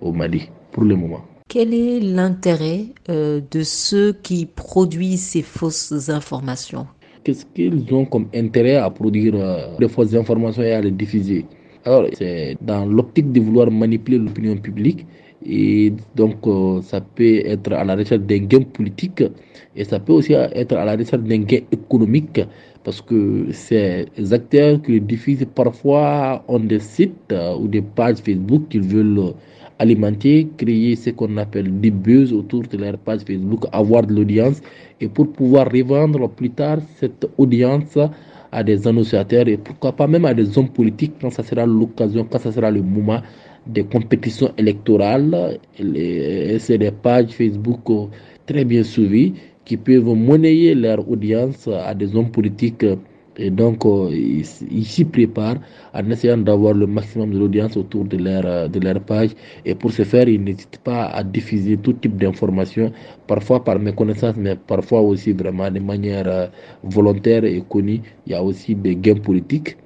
au 0.00 0.12
Mali 0.12 0.50
pour 0.72 0.84
le 0.84 0.96
moment. 0.96 1.35
Quel 1.48 1.74
est 1.74 2.00
l'intérêt 2.00 2.86
euh, 3.08 3.40
de 3.52 3.62
ceux 3.62 4.12
qui 4.12 4.46
produisent 4.46 5.22
ces 5.22 5.42
fausses 5.42 6.08
informations? 6.08 6.88
Qu'est-ce 7.22 7.46
qu'ils 7.46 7.86
ont 7.94 8.04
comme 8.04 8.26
intérêt 8.34 8.74
à 8.76 8.90
produire 8.90 9.34
euh, 9.36 9.76
des 9.78 9.86
fausses 9.88 10.14
informations 10.16 10.62
et 10.64 10.72
à 10.72 10.80
les 10.80 10.90
diffuser? 10.90 11.46
Alors, 11.84 12.06
c'est 12.18 12.56
dans 12.60 12.84
l'optique 12.84 13.30
de 13.30 13.40
vouloir 13.40 13.70
manipuler 13.70 14.18
l'opinion 14.18 14.56
publique 14.56 15.06
et 15.44 15.92
donc 16.16 16.44
euh, 16.48 16.82
ça 16.82 17.00
peut 17.00 17.40
être 17.46 17.72
à 17.72 17.84
la 17.84 17.94
recherche 17.94 18.22
d'un 18.22 18.38
gain 18.38 18.62
politique 18.62 19.22
et 19.76 19.84
ça 19.84 20.00
peut 20.00 20.14
aussi 20.14 20.32
être 20.32 20.72
à 20.76 20.84
la 20.84 20.96
recherche 20.96 21.22
d'un 21.22 21.42
gain 21.42 21.60
économique 21.70 22.40
parce 22.82 23.00
que 23.00 23.46
ces 23.52 24.08
acteurs 24.32 24.82
qui 24.82 25.00
diffusent 25.00 25.46
parfois 25.54 26.44
ont 26.48 26.58
des 26.58 26.80
sites 26.80 27.32
ou 27.60 27.68
des 27.68 27.82
pages 27.82 28.16
Facebook 28.16 28.62
qu'ils 28.68 28.82
veulent 28.82 29.34
alimenter, 29.78 30.48
créer 30.56 30.96
ce 30.96 31.10
qu'on 31.10 31.36
appelle 31.36 31.80
des 31.80 31.90
buzz 31.90 32.32
autour 32.32 32.62
de 32.62 32.76
leur 32.76 32.98
page 32.98 33.20
Facebook, 33.26 33.64
avoir 33.72 34.06
de 34.06 34.14
l'audience 34.14 34.60
et 35.00 35.08
pour 35.08 35.30
pouvoir 35.32 35.70
revendre 35.70 36.28
plus 36.30 36.50
tard 36.50 36.78
cette 36.98 37.26
audience 37.38 37.98
à 38.52 38.62
des 38.62 38.86
annonciateurs 38.86 39.48
et 39.48 39.56
pourquoi 39.56 39.92
pas 39.92 40.06
même 40.06 40.24
à 40.24 40.34
des 40.34 40.56
hommes 40.58 40.68
politiques 40.70 41.14
quand 41.20 41.30
ça 41.30 41.42
sera 41.42 41.66
l'occasion, 41.66 42.24
quand 42.30 42.38
ça 42.38 42.52
sera 42.52 42.70
le 42.70 42.82
moment 42.82 43.20
des 43.66 43.84
compétitions 43.84 44.52
électorales. 44.56 45.58
C'est 46.58 46.78
des 46.78 46.90
pages 46.90 47.30
Facebook 47.32 47.80
très 48.46 48.64
bien 48.64 48.82
suivies 48.82 49.34
qui 49.64 49.76
peuvent 49.76 50.04
monnayer 50.14 50.74
leur 50.74 51.08
audience 51.10 51.68
à 51.68 51.92
des 51.94 52.14
hommes 52.14 52.30
politiques 52.30 52.84
et 53.38 53.50
donc, 53.50 53.84
euh, 53.84 54.08
ils 54.12 54.86
s'y 54.86 55.04
préparent 55.04 55.58
en 55.92 56.10
essayant 56.10 56.38
d'avoir 56.38 56.74
le 56.74 56.86
maximum 56.86 57.30
de 57.32 57.38
l'audience 57.38 57.76
autour 57.76 58.04
de 58.04 58.16
leur, 58.16 58.46
euh, 58.46 58.68
de 58.68 58.80
leur 58.80 59.00
page. 59.00 59.30
Et 59.64 59.74
pour 59.74 59.92
ce 59.92 60.04
faire, 60.04 60.28
ils 60.28 60.42
n'hésitent 60.42 60.80
pas 60.82 61.06
à 61.06 61.22
diffuser 61.22 61.76
tout 61.76 61.92
type 61.92 62.16
d'informations, 62.16 62.92
parfois 63.26 63.62
par 63.62 63.78
méconnaissance, 63.78 64.36
mais 64.36 64.56
parfois 64.56 65.00
aussi 65.02 65.32
vraiment 65.32 65.70
de 65.70 65.80
manière 65.80 66.26
euh, 66.26 66.46
volontaire 66.82 67.44
et 67.44 67.62
connue. 67.68 68.00
Il 68.26 68.32
y 68.32 68.34
a 68.34 68.42
aussi 68.42 68.74
des 68.74 68.96
gains 68.96 69.16
politiques 69.16 69.76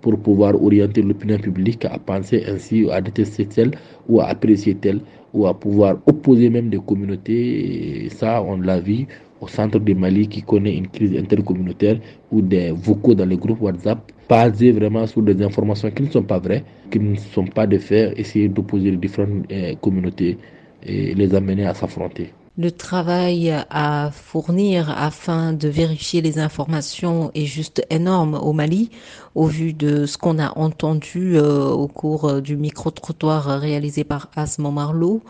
pour 0.00 0.18
pouvoir 0.18 0.60
orienter 0.60 1.02
l'opinion 1.02 1.38
publique 1.38 1.84
à 1.84 1.98
penser 1.98 2.44
ainsi, 2.46 2.88
à 2.90 3.00
détester 3.00 3.46
tel 3.46 3.70
ou 4.08 4.20
à 4.20 4.26
apprécier 4.26 4.74
tel 4.74 5.00
ou 5.32 5.46
à 5.46 5.54
pouvoir 5.54 5.96
opposer 6.06 6.48
même 6.48 6.70
des 6.70 6.78
communautés. 6.78 8.04
Et 8.06 8.08
ça, 8.10 8.42
on 8.42 8.56
l'a 8.60 8.80
vu 8.80 9.06
au 9.40 9.48
centre 9.48 9.78
du 9.78 9.94
Mali 9.94 10.28
qui 10.28 10.42
connaît 10.42 10.76
une 10.76 10.88
crise 10.88 11.16
intercommunautaire 11.16 11.98
ou 12.32 12.40
des 12.40 12.70
vocaux 12.72 13.14
dans 13.14 13.26
les 13.26 13.36
groupes 13.36 13.60
WhatsApp 13.60 13.98
basés 14.28 14.72
vraiment 14.72 15.06
sur 15.06 15.22
des 15.22 15.40
informations 15.42 15.90
qui 15.90 16.02
ne 16.02 16.10
sont 16.10 16.22
pas 16.22 16.38
vraies, 16.38 16.64
qui 16.90 16.98
ne 16.98 17.16
sont 17.16 17.46
pas 17.46 17.66
de 17.66 17.78
faire, 17.78 18.12
essayer 18.18 18.48
d'opposer 18.48 18.90
les 18.90 18.96
différentes 18.96 19.44
euh, 19.52 19.74
communautés 19.76 20.38
et 20.82 21.14
les 21.14 21.34
amener 21.34 21.66
à 21.66 21.74
s'affronter. 21.74 22.32
Le 22.58 22.70
travail 22.70 23.52
à 23.68 24.10
fournir 24.10 24.88
afin 24.88 25.52
de 25.52 25.68
vérifier 25.68 26.22
les 26.22 26.38
informations 26.38 27.30
est 27.34 27.44
juste 27.44 27.84
énorme 27.90 28.32
au 28.42 28.54
Mali, 28.54 28.88
au 29.34 29.44
vu 29.44 29.74
de 29.74 30.06
ce 30.06 30.16
qu'on 30.16 30.38
a 30.38 30.56
entendu 30.56 31.36
euh, 31.36 31.68
au 31.68 31.86
cours 31.86 32.40
du 32.40 32.56
micro-trottoir 32.56 33.60
réalisé 33.60 34.04
par 34.04 34.30
Asmo 34.36 34.70
Marlowe. 34.70 35.20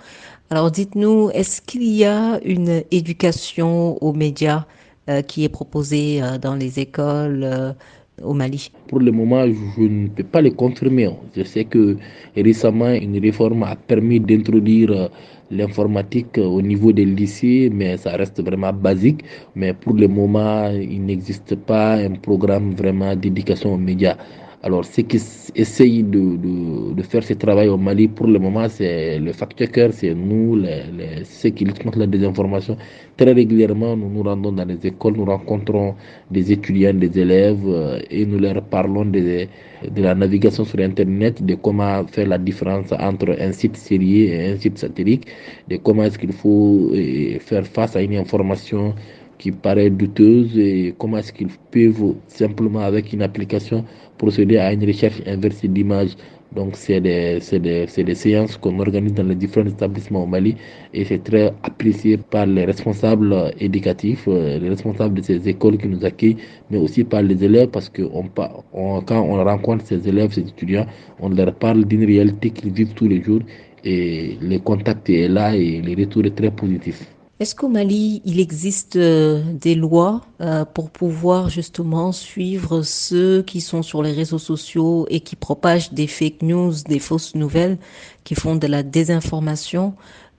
Alors 0.51 0.71
dites-nous, 0.71 1.31
est-ce 1.31 1.61
qu'il 1.63 1.83
y 1.83 2.05
a 2.05 2.39
une 2.45 2.85
éducation 2.93 4.01
aux 4.01 4.13
médias 4.13 4.65
euh, 5.11 5.21
qui 5.23 5.43
est 5.43 5.49
proposée 5.49 6.23
euh, 6.23 6.39
dans 6.39 6.55
les 6.55 6.79
écoles 6.79 7.75
au 8.23 8.35
Mali? 8.35 8.71
Pour 8.87 9.01
le 9.01 9.11
moment, 9.11 9.45
je 9.47 9.83
ne 9.83 10.07
peux 10.07 10.23
pas 10.23 10.43
le 10.43 10.53
confirmer. 10.53 11.11
Je 11.37 11.43
sais 11.43 11.65
que 11.65 11.97
récemment, 12.37 12.91
une 12.91 13.19
réforme 13.19 13.65
a 13.65 13.75
permis 13.75 14.21
d'introduire 14.21 15.11
l'informatique 15.51 16.39
au 16.39 16.61
niveau 16.63 16.93
des 16.93 17.05
lycées, 17.05 17.71
mais 17.73 17.97
ça 17.97 18.17
reste 18.17 18.43
vraiment 18.43 18.73
basique. 18.73 19.25
Mais 19.55 19.73
pour 19.75 19.95
le 19.95 20.09
moment, 20.09 20.69
il 20.71 21.05
n'existe 21.05 21.55
pas 21.57 21.95
un 21.95 22.15
programme 22.15 22.75
vraiment 22.75 23.15
d'éducation 23.17 23.75
aux 23.75 23.79
médias. 23.79 24.17
Alors, 24.67 24.85
ceux 24.85 25.05
qui 25.05 25.19
essayent 25.55 26.03
de, 26.03 26.25
de, 26.45 26.93
de, 26.95 27.03
faire 27.03 27.23
ce 27.23 27.35
travail 27.35 27.69
au 27.69 27.77
Mali, 27.77 28.09
pour 28.09 28.27
le 28.27 28.41
moment, 28.41 28.69
c'est 28.69 29.17
le 29.21 29.33
fact-checker, 29.33 29.91
c'est 29.93 30.13
nous, 30.13 30.57
les, 30.57 30.83
les, 30.99 31.25
ceux 31.25 31.51
qui 31.51 31.65
luttent 31.65 31.85
contre 31.85 32.01
la 32.01 32.09
désinformation. 32.09 32.77
Très 33.17 33.33
régulièrement, 33.33 33.97
nous 33.97 34.11
nous 34.11 34.25
rendons 34.25 34.51
dans 34.51 34.65
les 34.65 34.85
écoles, 34.85 35.15
nous 35.19 35.25
rencontrons 35.25 35.95
des 36.33 36.51
étudiants, 36.51 36.95
des 36.95 37.17
élèves, 37.17 37.63
euh, 37.69 38.01
et 38.11 38.27
nous 38.27 38.41
leur 38.41 38.61
parlons 38.65 39.05
de, 39.05 39.47
de 39.89 40.03
la 40.03 40.17
navigation 40.17 40.65
sur 40.65 40.81
Internet, 40.81 41.45
de 41.47 41.55
comment 41.55 42.05
faire 42.09 42.27
la 42.27 42.39
différence 42.39 42.91
entre 42.99 43.37
un 43.41 43.53
site 43.53 43.77
sérieux 43.77 44.25
et 44.33 44.47
un 44.51 44.57
site 44.57 44.79
satirique, 44.79 45.29
de 45.69 45.77
comment 45.77 46.03
est-ce 46.03 46.19
qu'il 46.19 46.33
faut 46.33 46.91
euh, 46.93 47.39
faire 47.39 47.65
face 47.69 47.95
à 47.95 48.03
une 48.03 48.17
information 48.17 48.97
qui 49.39 49.53
paraît 49.53 49.91
douteuse 49.91 50.59
et 50.59 50.95
comment 50.99 51.19
est-ce 51.19 51.33
qu'ils 51.33 51.49
peuvent 51.71 52.15
simplement 52.29 52.81
avec 52.81 53.13
une 53.13 53.23
application 53.23 53.85
procéder 54.19 54.59
à 54.59 54.73
une 54.73 54.85
recherche 54.85 55.23
inversée 55.27 55.69
d'images. 55.69 56.17
Donc 56.55 56.77
c'est 56.77 57.01
des, 57.01 57.41
des, 57.59 58.05
des, 58.05 58.15
séances 58.15 58.57
qu'on 58.57 58.79
organise 58.79 59.13
dans 59.13 59.25
les 59.25 59.35
différents 59.35 59.67
établissements 59.67 60.23
au 60.23 60.27
Mali 60.27 60.57
et 60.95 61.05
c'est 61.05 61.23
très 61.23 61.53
apprécié 61.63 62.17
par 62.17 62.47
les 62.47 62.65
responsables 62.65 63.53
éducatifs, 63.61 64.25
euh, 64.29 64.59
les 64.59 64.69
responsables 64.71 65.15
de 65.15 65.23
ces 65.23 65.49
écoles 65.49 65.77
qui 65.77 65.89
nous 65.89 66.05
accueillent, 66.05 66.37
mais 66.71 66.79
aussi 66.79 67.05
par 67.05 67.23
les 67.23 67.43
élèves 67.45 67.69
parce 67.69 67.89
que 67.91 68.03
on, 68.03 68.25
on, 68.73 69.01
quand 69.03 69.23
on 69.23 69.45
rencontre 69.45 69.85
ces 69.85 70.09
élèves, 70.09 70.33
ces 70.33 70.43
étudiants, 70.49 70.87
on 71.21 71.29
leur 71.31 71.53
parle 71.55 71.85
d'une 71.85 72.05
réalité 72.05 72.51
qu'ils 72.51 72.73
vivent 72.73 72.95
tous 72.95 73.09
les 73.09 73.23
jours 73.23 73.41
et 73.85 74.39
le 74.41 74.59
contact 74.59 75.11
est 75.11 75.29
là 75.29 75.55
et 75.55 75.83
le 75.83 75.95
retour 76.01 76.25
est 76.25 76.35
très 76.35 76.51
positif. 76.51 77.16
Est-ce 77.39 77.55
qu'au 77.55 77.69
Mali, 77.69 78.23
il 78.25 78.41
existe 78.41 78.97
euh, 78.97 79.43
des 79.53 79.75
lois 79.75 80.23
euh, 80.41 80.65
pour 80.65 80.89
pouvoir 80.89 81.51
justement 81.51 82.11
suivre 82.11 82.81
ceux 82.81 83.43
qui 83.43 83.61
sont 83.61 83.83
sur 83.83 84.03
les 84.03 84.13
réseaux 84.13 84.39
sociaux 84.39 85.07
et 85.11 85.21
qui 85.21 85.37
propagent 85.37 85.93
des 85.93 86.07
fake 86.07 86.41
news, 86.41 86.73
des 86.89 86.99
fausses 86.99 87.35
nouvelles, 87.35 87.77
qui 88.25 88.35
font 88.35 88.57
de 88.57 88.67
la 88.67 88.83
désinformation 88.83 89.93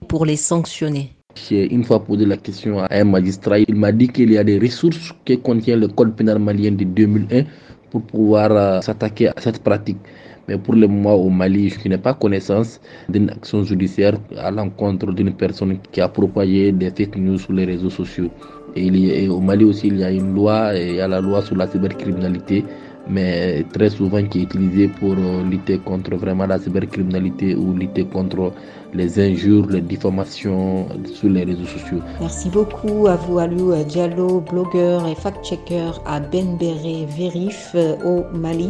pour 0.08 0.26
les 0.26 0.38
sanctionner? 0.38 1.12
J'ai 1.36 1.72
une 1.72 1.84
fois 1.84 2.04
posé 2.04 2.26
la 2.26 2.38
question 2.38 2.80
à 2.80 2.88
un 2.90 3.04
magistrat. 3.04 3.60
Il 3.60 3.76
m'a 3.76 3.92
dit 3.92 4.08
qu'il 4.08 4.32
y 4.32 4.40
a 4.40 4.44
des 4.44 4.58
ressources 4.58 5.14
que 5.24 5.34
contient 5.34 5.76
le 5.76 5.90
code 5.90 6.16
pénal 6.16 6.40
malien 6.40 6.72
de 6.72 6.84
2001 6.84 7.44
pour 7.92 8.02
pouvoir 8.02 8.52
euh, 8.52 8.82
s'attaquer 8.82 9.28
à 9.28 9.36
cette 9.38 9.60
pratique. 9.60 10.00
Mais 10.48 10.58
pour 10.58 10.76
le 10.76 10.88
moment, 10.88 11.16
au 11.16 11.30
Mali, 11.30 11.70
je 11.70 11.90
n'ai 11.90 11.98
pas 11.98 12.14
connaissance 12.14 12.80
d'une 13.10 13.30
action 13.30 13.64
judiciaire 13.64 14.18
à 14.38 14.50
l'encontre 14.50 15.12
d'une 15.12 15.34
personne 15.34 15.78
qui 15.92 16.00
a 16.00 16.08
propagé 16.08 16.72
des 16.72 16.90
fake 16.90 17.18
news 17.18 17.38
sur 17.38 17.52
les 17.54 17.66
réseaux 17.66 17.90
sociaux. 17.90 18.30
Et, 18.76 19.28
au 19.28 19.42
Mali 19.42 19.66
aussi, 19.66 19.88
il 19.88 19.98
y 19.98 20.04
a 20.04 20.12
une 20.12 20.34
loi, 20.34 20.78
et 20.78 20.90
il 20.90 20.96
y 20.96 21.02
a 21.02 21.08
la 21.08 21.20
loi 21.20 21.42
sur 21.42 21.56
la 21.58 21.68
cybercriminalité, 21.68 22.64
mais 23.10 23.66
très 23.74 23.90
souvent 23.90 24.24
qui 24.24 24.40
est 24.40 24.44
utilisée 24.44 24.88
pour 24.88 25.14
euh, 25.14 25.44
lutter 25.44 25.80
contre 25.80 26.16
vraiment 26.16 26.46
la 26.46 26.60
cybercriminalité 26.60 27.56
ou 27.56 27.74
lutter 27.74 28.06
contre 28.06 28.54
les 28.94 29.20
injures, 29.20 29.68
les 29.68 29.82
diffamations 29.82 30.88
sur 31.14 31.30
les 31.30 31.44
réseaux 31.44 31.66
sociaux. 31.66 32.00
Merci 32.22 32.50
beaucoup 32.50 33.08
à 33.08 33.16
vous, 33.16 33.40
Alou 33.40 33.74
Diallo, 33.84 34.42
blogueur 34.42 35.08
et 35.08 35.16
fact-checker 35.16 35.92
à 36.06 36.20
Benbéré 36.20 37.06
Vérif 37.18 37.72
euh, 37.76 37.96
au 38.06 38.38
Mali. 38.38 38.70